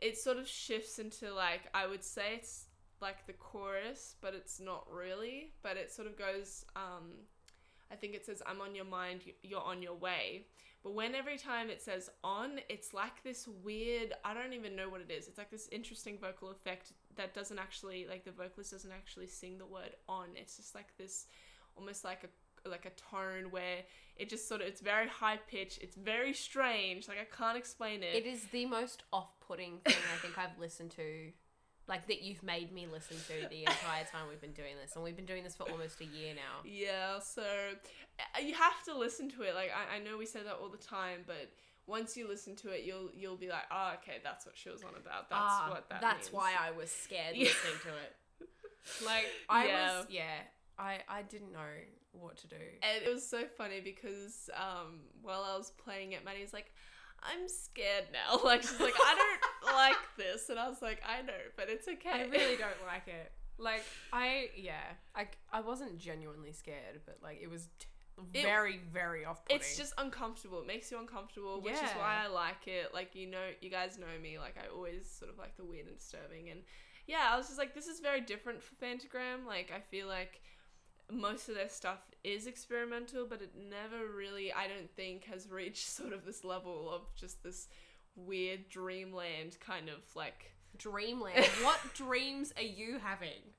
it 0.00 0.18
sort 0.18 0.36
of 0.36 0.46
shifts 0.46 0.98
into 0.98 1.32
like 1.34 1.62
i 1.74 1.84
would 1.86 2.04
say 2.04 2.34
it's 2.36 2.66
like 3.00 3.26
the 3.26 3.32
chorus 3.32 4.16
but 4.20 4.34
it's 4.34 4.60
not 4.60 4.86
really. 4.92 5.52
But 5.62 5.76
it 5.76 5.90
sort 5.90 6.08
of 6.08 6.18
goes 6.18 6.64
um 6.76 7.12
i 7.90 7.94
think 7.94 8.14
it 8.14 8.26
says 8.26 8.42
i'm 8.46 8.60
on 8.60 8.74
your 8.74 8.84
mind 8.84 9.22
you're 9.42 9.62
on 9.62 9.82
your 9.82 9.94
way. 9.94 10.46
But 10.84 10.94
when 10.94 11.14
every 11.14 11.38
time 11.38 11.70
it 11.70 11.82
says 11.82 12.10
on 12.22 12.60
it's 12.68 12.92
like 12.92 13.22
this 13.24 13.48
weird 13.64 14.12
i 14.24 14.34
don't 14.34 14.52
even 14.52 14.76
know 14.76 14.88
what 14.88 15.00
it 15.00 15.10
is. 15.10 15.28
It's 15.28 15.38
like 15.38 15.50
this 15.50 15.68
interesting 15.72 16.18
vocal 16.18 16.50
effect 16.50 16.92
that 17.16 17.34
doesn't 17.34 17.58
actually 17.58 18.06
like 18.08 18.24
the 18.24 18.32
vocalist 18.32 18.72
doesn't 18.72 18.92
actually 18.92 19.28
sing 19.28 19.58
the 19.58 19.66
word 19.66 19.96
on. 20.08 20.26
It's 20.36 20.56
just 20.56 20.74
like 20.74 20.96
this 20.98 21.26
almost 21.76 22.04
like 22.04 22.24
a 22.24 22.28
like 22.66 22.86
a 22.86 22.90
tone 23.10 23.50
where 23.50 23.78
it 24.16 24.28
just 24.28 24.48
sort 24.48 24.60
of 24.60 24.66
it's 24.66 24.80
very 24.80 25.08
high 25.08 25.38
pitch 25.48 25.78
it's 25.82 25.96
very 25.96 26.32
strange 26.32 27.06
like 27.08 27.18
i 27.18 27.36
can't 27.36 27.56
explain 27.58 28.02
it 28.02 28.14
It 28.14 28.26
is 28.26 28.44
the 28.46 28.66
most 28.66 29.02
off-putting 29.12 29.78
thing 29.84 29.94
I 30.14 30.16
think 30.22 30.36
I've 30.38 30.58
listened 30.58 30.90
to, 30.92 31.30
like 31.86 32.06
that 32.08 32.20
you've 32.22 32.42
made 32.42 32.72
me 32.72 32.86
listen 32.86 33.16
to 33.28 33.48
the 33.48 33.60
entire 33.60 34.04
time 34.04 34.28
we've 34.28 34.40
been 34.40 34.52
doing 34.52 34.74
this, 34.82 34.94
and 34.94 35.02
we've 35.04 35.16
been 35.16 35.24
doing 35.26 35.42
this 35.44 35.54
for 35.56 35.62
almost 35.70 36.00
a 36.00 36.04
year 36.04 36.34
now. 36.34 36.60
yeah 36.64 37.18
so 37.20 37.42
uh, 37.42 38.40
you 38.40 38.54
have 38.54 38.82
to 38.84 38.96
listen 38.96 39.30
to 39.30 39.42
it 39.42 39.54
like 39.54 39.70
I, 39.74 39.96
I 39.96 39.98
know 40.00 40.18
we 40.18 40.26
say 40.26 40.42
that 40.42 40.54
all 40.60 40.68
the 40.68 40.76
time 40.98 41.20
but 41.26 41.50
once 41.86 42.16
you 42.18 42.28
listen 42.28 42.54
to 42.56 42.68
it 42.70 42.84
you'll 42.84 43.08
you'll 43.14 43.36
be 43.36 43.48
like 43.48 43.64
oh 43.70 43.92
okay 44.02 44.18
that's 44.22 44.44
what 44.44 44.56
she 44.58 44.68
was 44.68 44.82
on 44.82 44.90
about 44.90 45.30
that's 45.30 45.40
Ah, 45.40 45.68
what 45.70 45.88
that 45.88 46.00
That's 46.02 46.26
means. 46.26 46.34
why 46.34 46.52
I 46.60 46.70
was 46.72 46.90
scared 46.90 47.34
listening 47.38 47.80
to 47.84 47.88
it. 48.04 48.12
Like 49.04 49.26
I 49.48 49.66
Yeah. 49.68 49.98
was, 49.98 50.06
yeah. 50.10 50.38
I 50.78 50.98
I 51.08 51.22
didn't 51.22 51.52
know 51.52 51.74
what 52.12 52.36
to 52.38 52.46
do. 52.48 52.56
and 52.82 53.02
it 53.04 53.08
was 53.12 53.28
so 53.28 53.44
funny 53.56 53.80
because 53.80 54.48
um 54.56 55.00
while 55.22 55.42
i 55.42 55.56
was 55.56 55.70
playing 55.72 56.12
it 56.12 56.24
maddie's 56.24 56.52
like 56.52 56.72
i'm 57.22 57.48
scared 57.48 58.04
now 58.12 58.38
like 58.44 58.62
she's 58.62 58.80
like 58.80 58.94
i 59.04 59.14
don't 59.14 59.74
like 59.76 59.96
this 60.16 60.48
and 60.48 60.58
i 60.58 60.68
was 60.68 60.80
like 60.82 61.00
i 61.06 61.20
know 61.22 61.32
but 61.56 61.68
it's 61.68 61.86
okay 61.88 62.10
I 62.10 62.22
really 62.24 62.56
don't 62.64 62.82
like 62.86 63.06
it. 63.08 63.32
Like 63.60 63.82
I 64.12 64.50
yeah, 64.56 64.84
I 65.16 65.26
I 65.52 65.60
wasn't 65.62 65.98
genuinely 65.98 66.52
scared, 66.52 67.00
but 67.04 67.18
like 67.20 67.40
it 67.42 67.50
was 67.50 67.68
t- 67.80 67.86
It- 68.32 68.42
very 68.44 68.78
very 68.92 69.24
off-putting. 69.24 69.56
it's 69.56 69.76
just 69.76 69.94
uncomfortable. 69.98 70.60
It 70.60 70.68
makes 70.68 70.92
you 70.92 70.98
uncomfortable, 71.00 71.60
which 71.60 71.74
is 71.74 71.90
why 71.98 72.22
I 72.24 72.28
like 72.28 72.68
it. 72.68 72.94
Like 72.94 73.16
you 73.16 73.26
know, 73.26 73.46
you 73.60 73.68
guys 73.68 73.98
know 73.98 74.06
me. 74.22 74.38
Like 74.38 74.54
I 74.56 74.72
always 74.72 75.10
sort 75.10 75.28
of 75.32 75.38
like 75.38 75.56
the 75.56 75.64
weird 75.64 75.88
and 75.88 75.96
disturbing. 75.98 76.50
And 76.50 76.60
yeah, 77.08 77.26
I 77.32 77.36
was 77.36 77.46
just 77.48 77.58
like, 77.58 77.74
this 77.74 77.88
is 77.88 77.98
very 77.98 78.20
different 78.20 78.62
for 78.62 78.76
Phantogram. 78.76 79.44
Like 79.44 79.72
I 79.74 79.80
feel 79.80 80.06
like 80.06 80.40
most 81.10 81.48
of 81.48 81.54
their 81.54 81.68
stuff 81.68 81.98
is 82.24 82.46
experimental, 82.46 83.26
but 83.28 83.40
it 83.42 83.52
never 83.56 84.06
really, 84.06 84.52
I 84.52 84.66
don't 84.68 84.90
think, 84.94 85.24
has 85.24 85.50
reached 85.50 85.88
sort 85.96 86.12
of 86.12 86.24
this 86.24 86.44
level 86.44 86.90
of 86.92 87.02
just 87.16 87.42
this 87.42 87.68
weird 88.16 88.68
dreamland 88.68 89.58
kind 89.60 89.88
of 89.88 89.98
like 90.14 90.52
dreamland. 90.76 91.44
what 91.62 91.78
dreams 91.94 92.52
are 92.56 92.62
you 92.62 92.98
having? 93.02 93.52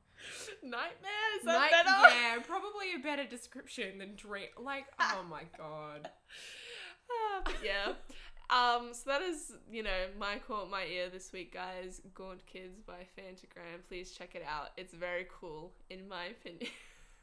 Nightmares? 0.61 0.63
Nightmare. 0.63 1.37
Is 1.39 1.45
that 1.45 1.85
Night-? 1.85 2.13
Yeah, 2.13 2.43
probably 2.43 2.93
a 2.95 2.99
better 2.99 3.25
description 3.25 3.97
than 3.99 4.15
dream. 4.15 4.49
Like, 4.61 4.85
oh 4.99 5.23
my 5.29 5.43
god. 5.57 6.09
But 7.43 7.53
yeah. 7.63 7.93
Um, 8.49 8.93
so 8.93 9.11
that 9.11 9.21
is, 9.21 9.53
you 9.71 9.83
know, 9.83 10.07
my 10.17 10.39
caught 10.39 10.69
my 10.69 10.85
ear 10.85 11.09
this 11.09 11.31
week, 11.31 11.53
guys. 11.53 12.01
Gaunt 12.15 12.45
Kids 12.45 12.81
by 12.85 13.05
Phantogram. 13.17 13.87
Please 13.87 14.11
check 14.11 14.33
it 14.33 14.43
out. 14.47 14.69
It's 14.75 14.93
very 14.93 15.27
cool, 15.39 15.71
in 15.89 16.07
my 16.07 16.25
opinion. 16.25 16.71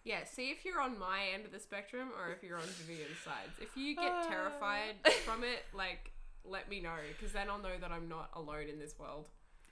Yeah, 0.06 0.22
see 0.22 0.50
if 0.50 0.64
you're 0.64 0.80
on 0.80 0.96
my 1.00 1.18
end 1.34 1.44
of 1.44 1.50
the 1.50 1.58
spectrum 1.58 2.10
or 2.16 2.30
if 2.30 2.40
you're 2.40 2.56
on 2.58 2.62
Vivian's 2.86 3.18
sides. 3.24 3.58
If 3.60 3.76
you 3.76 3.96
get 3.96 4.12
Ah. 4.12 4.26
terrified 4.28 4.94
from 5.24 5.42
it, 5.42 5.64
like, 5.74 6.12
let 6.44 6.68
me 6.70 6.80
know, 6.80 6.94
because 7.08 7.32
then 7.32 7.50
I'll 7.50 7.58
know 7.58 7.76
that 7.76 7.90
I'm 7.90 8.08
not 8.08 8.30
alone 8.34 8.68
in 8.68 8.78
this 8.78 8.96
world. 9.00 9.28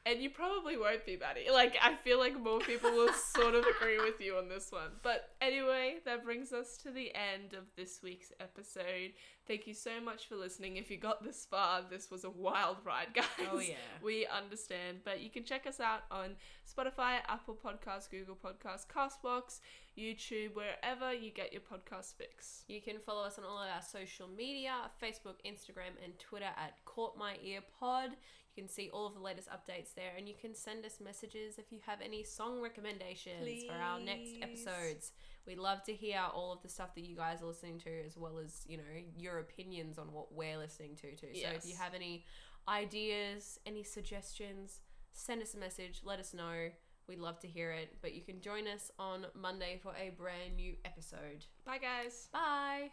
And 0.07 0.21
you 0.21 0.29
probably 0.29 0.77
won't 0.77 1.07
be, 1.07 1.17
Maddie. 1.17 1.47
Like, 1.51 1.77
I 1.81 1.95
feel 1.95 2.19
like 2.19 2.39
more 2.39 2.59
people 2.59 2.91
will 2.91 3.13
sort 3.35 3.55
of 3.55 3.65
agree 3.65 3.99
with 3.99 4.21
you 4.21 4.37
on 4.37 4.51
this 4.51 4.71
one. 4.71 4.91
But 5.03 5.31
anyway, 5.41 5.97
that 6.05 6.25
brings 6.25 6.53
us 6.53 6.77
to 6.79 6.91
the 6.91 7.11
end 7.15 7.55
of 7.55 7.65
this 7.75 8.01
week's 8.03 8.31
episode. 8.39 9.13
Thank 9.47 9.67
you 9.67 9.73
so 9.73 10.03
much 10.05 10.27
for 10.27 10.37
listening. 10.37 10.77
If 10.77 10.91
you 10.91 10.99
got 10.99 11.25
this 11.25 11.47
far, 11.51 11.81
this 11.89 12.11
was 12.11 12.25
a 12.25 12.31
wild 12.31 12.79
ride, 12.85 13.09
guys. 13.15 13.25
Oh, 13.51 13.61
yeah. 13.61 13.77
We 14.03 14.27
understand. 14.27 14.99
But 15.07 15.23
you 15.23 15.31
can 15.31 15.45
check 15.45 15.67
us 15.67 15.81
out 15.81 16.03
on 16.11 16.37
Spotify, 16.67 17.21
Apple 17.27 17.57
Podcasts, 17.57 18.11
Google 18.11 18.37
Podcasts, 18.37 18.87
Castbox, 18.87 19.61
YouTube, 19.99 20.51
wherever 20.55 21.15
you 21.15 21.31
get 21.31 21.51
your 21.53 21.63
podcast 21.63 22.15
fix. 22.19 22.65
You 22.69 22.83
can 22.83 22.99
follow 22.99 23.25
us 23.25 23.39
on 23.39 23.45
all 23.45 23.59
of 23.59 23.69
our 23.75 23.83
social 23.83 24.29
media 24.29 24.73
Facebook, 25.03 25.37
Instagram, 25.47 25.97
and 26.05 26.19
Twitter 26.19 26.45
at 26.45 26.85
Caught 26.85 27.17
My 27.17 27.37
Ear 27.43 27.61
Pod. 27.81 28.11
You 28.55 28.63
can 28.63 28.71
see 28.71 28.89
all 28.93 29.07
of 29.07 29.15
the 29.15 29.21
latest 29.21 29.49
updates 29.49 29.95
there, 29.97 30.13
and 30.17 30.29
you 30.29 30.35
can 30.41 30.55
send 30.55 30.85
us 30.85 31.01
messages 31.03 31.59
if 31.59 31.73
you 31.73 31.81
have 31.87 32.01
any 32.01 32.23
song 32.23 32.61
recommendations 32.61 33.65
for 33.65 33.75
our 33.75 33.99
next 33.99 34.31
episodes. 34.43 35.13
We'd 35.47 35.59
love 35.59 35.83
to 35.85 35.93
hear 35.93 36.21
all 36.33 36.53
of 36.53 36.63
the 36.63 36.69
stuff 36.69 36.95
that 36.95 37.05
you 37.05 37.17
guys 37.17 37.43
are 37.43 37.47
listening 37.47 37.79
to, 37.81 38.07
as 38.07 38.17
well 38.17 38.39
as 38.39 38.63
you 38.69 38.77
know 38.77 38.85
your 39.17 39.41
opinions 39.41 39.99
on 39.99 40.13
what 40.13 40.33
we're 40.33 40.57
listening 40.57 40.95
to 40.97 41.17
too. 41.17 41.35
So 41.35 41.49
if 41.49 41.67
you 41.67 41.75
have 41.77 41.95
any 41.95 42.25
ideas, 42.69 43.59
any 43.67 43.83
suggestions, 43.83 44.81
send 45.13 45.43
us 45.43 45.55
a 45.55 45.59
message. 45.59 46.03
Let 46.05 46.21
us 46.21 46.33
know. 46.33 46.71
We'd 47.09 47.19
love 47.19 47.41
to 47.41 47.49
hear 47.49 47.73
it. 47.73 47.97
But 48.01 48.15
you 48.15 48.23
can 48.23 48.41
join 48.41 48.67
us 48.67 48.91
on 48.99 49.27
Monday 49.35 49.79
for 49.83 49.93
a 49.97 50.11
brand 50.11 50.57
new 50.57 50.75
episode. 50.85 51.45
Bye, 51.67 51.79
guys. 51.79 52.29
Bye. 52.33 52.91